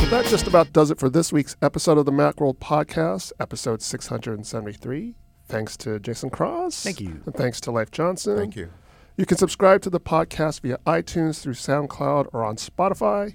[0.00, 3.82] Well, that just about does it for this week's episode of the Macworld Podcast, episode
[3.82, 5.14] 673.
[5.46, 6.82] Thanks to Jason Cross.
[6.82, 7.20] Thank you.
[7.26, 8.36] And thanks to Leif Johnson.
[8.36, 8.70] Thank you.
[9.16, 13.34] You can subscribe to the podcast via iTunes, through SoundCloud, or on Spotify.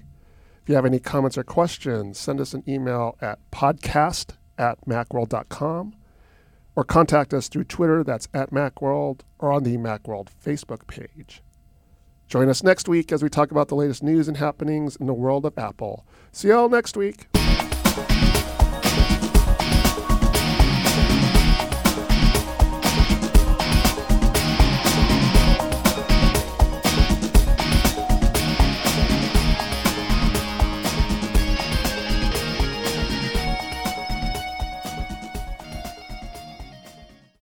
[0.64, 5.94] If you have any comments or questions, send us an email at podcast at macworld.com
[6.74, 11.42] or contact us through Twitter, that's at Macworld, or on the Macworld Facebook page.
[12.28, 15.12] Join us next week as we talk about the latest news and happenings in the
[15.12, 16.06] world of Apple.
[16.32, 17.28] See y'all next week.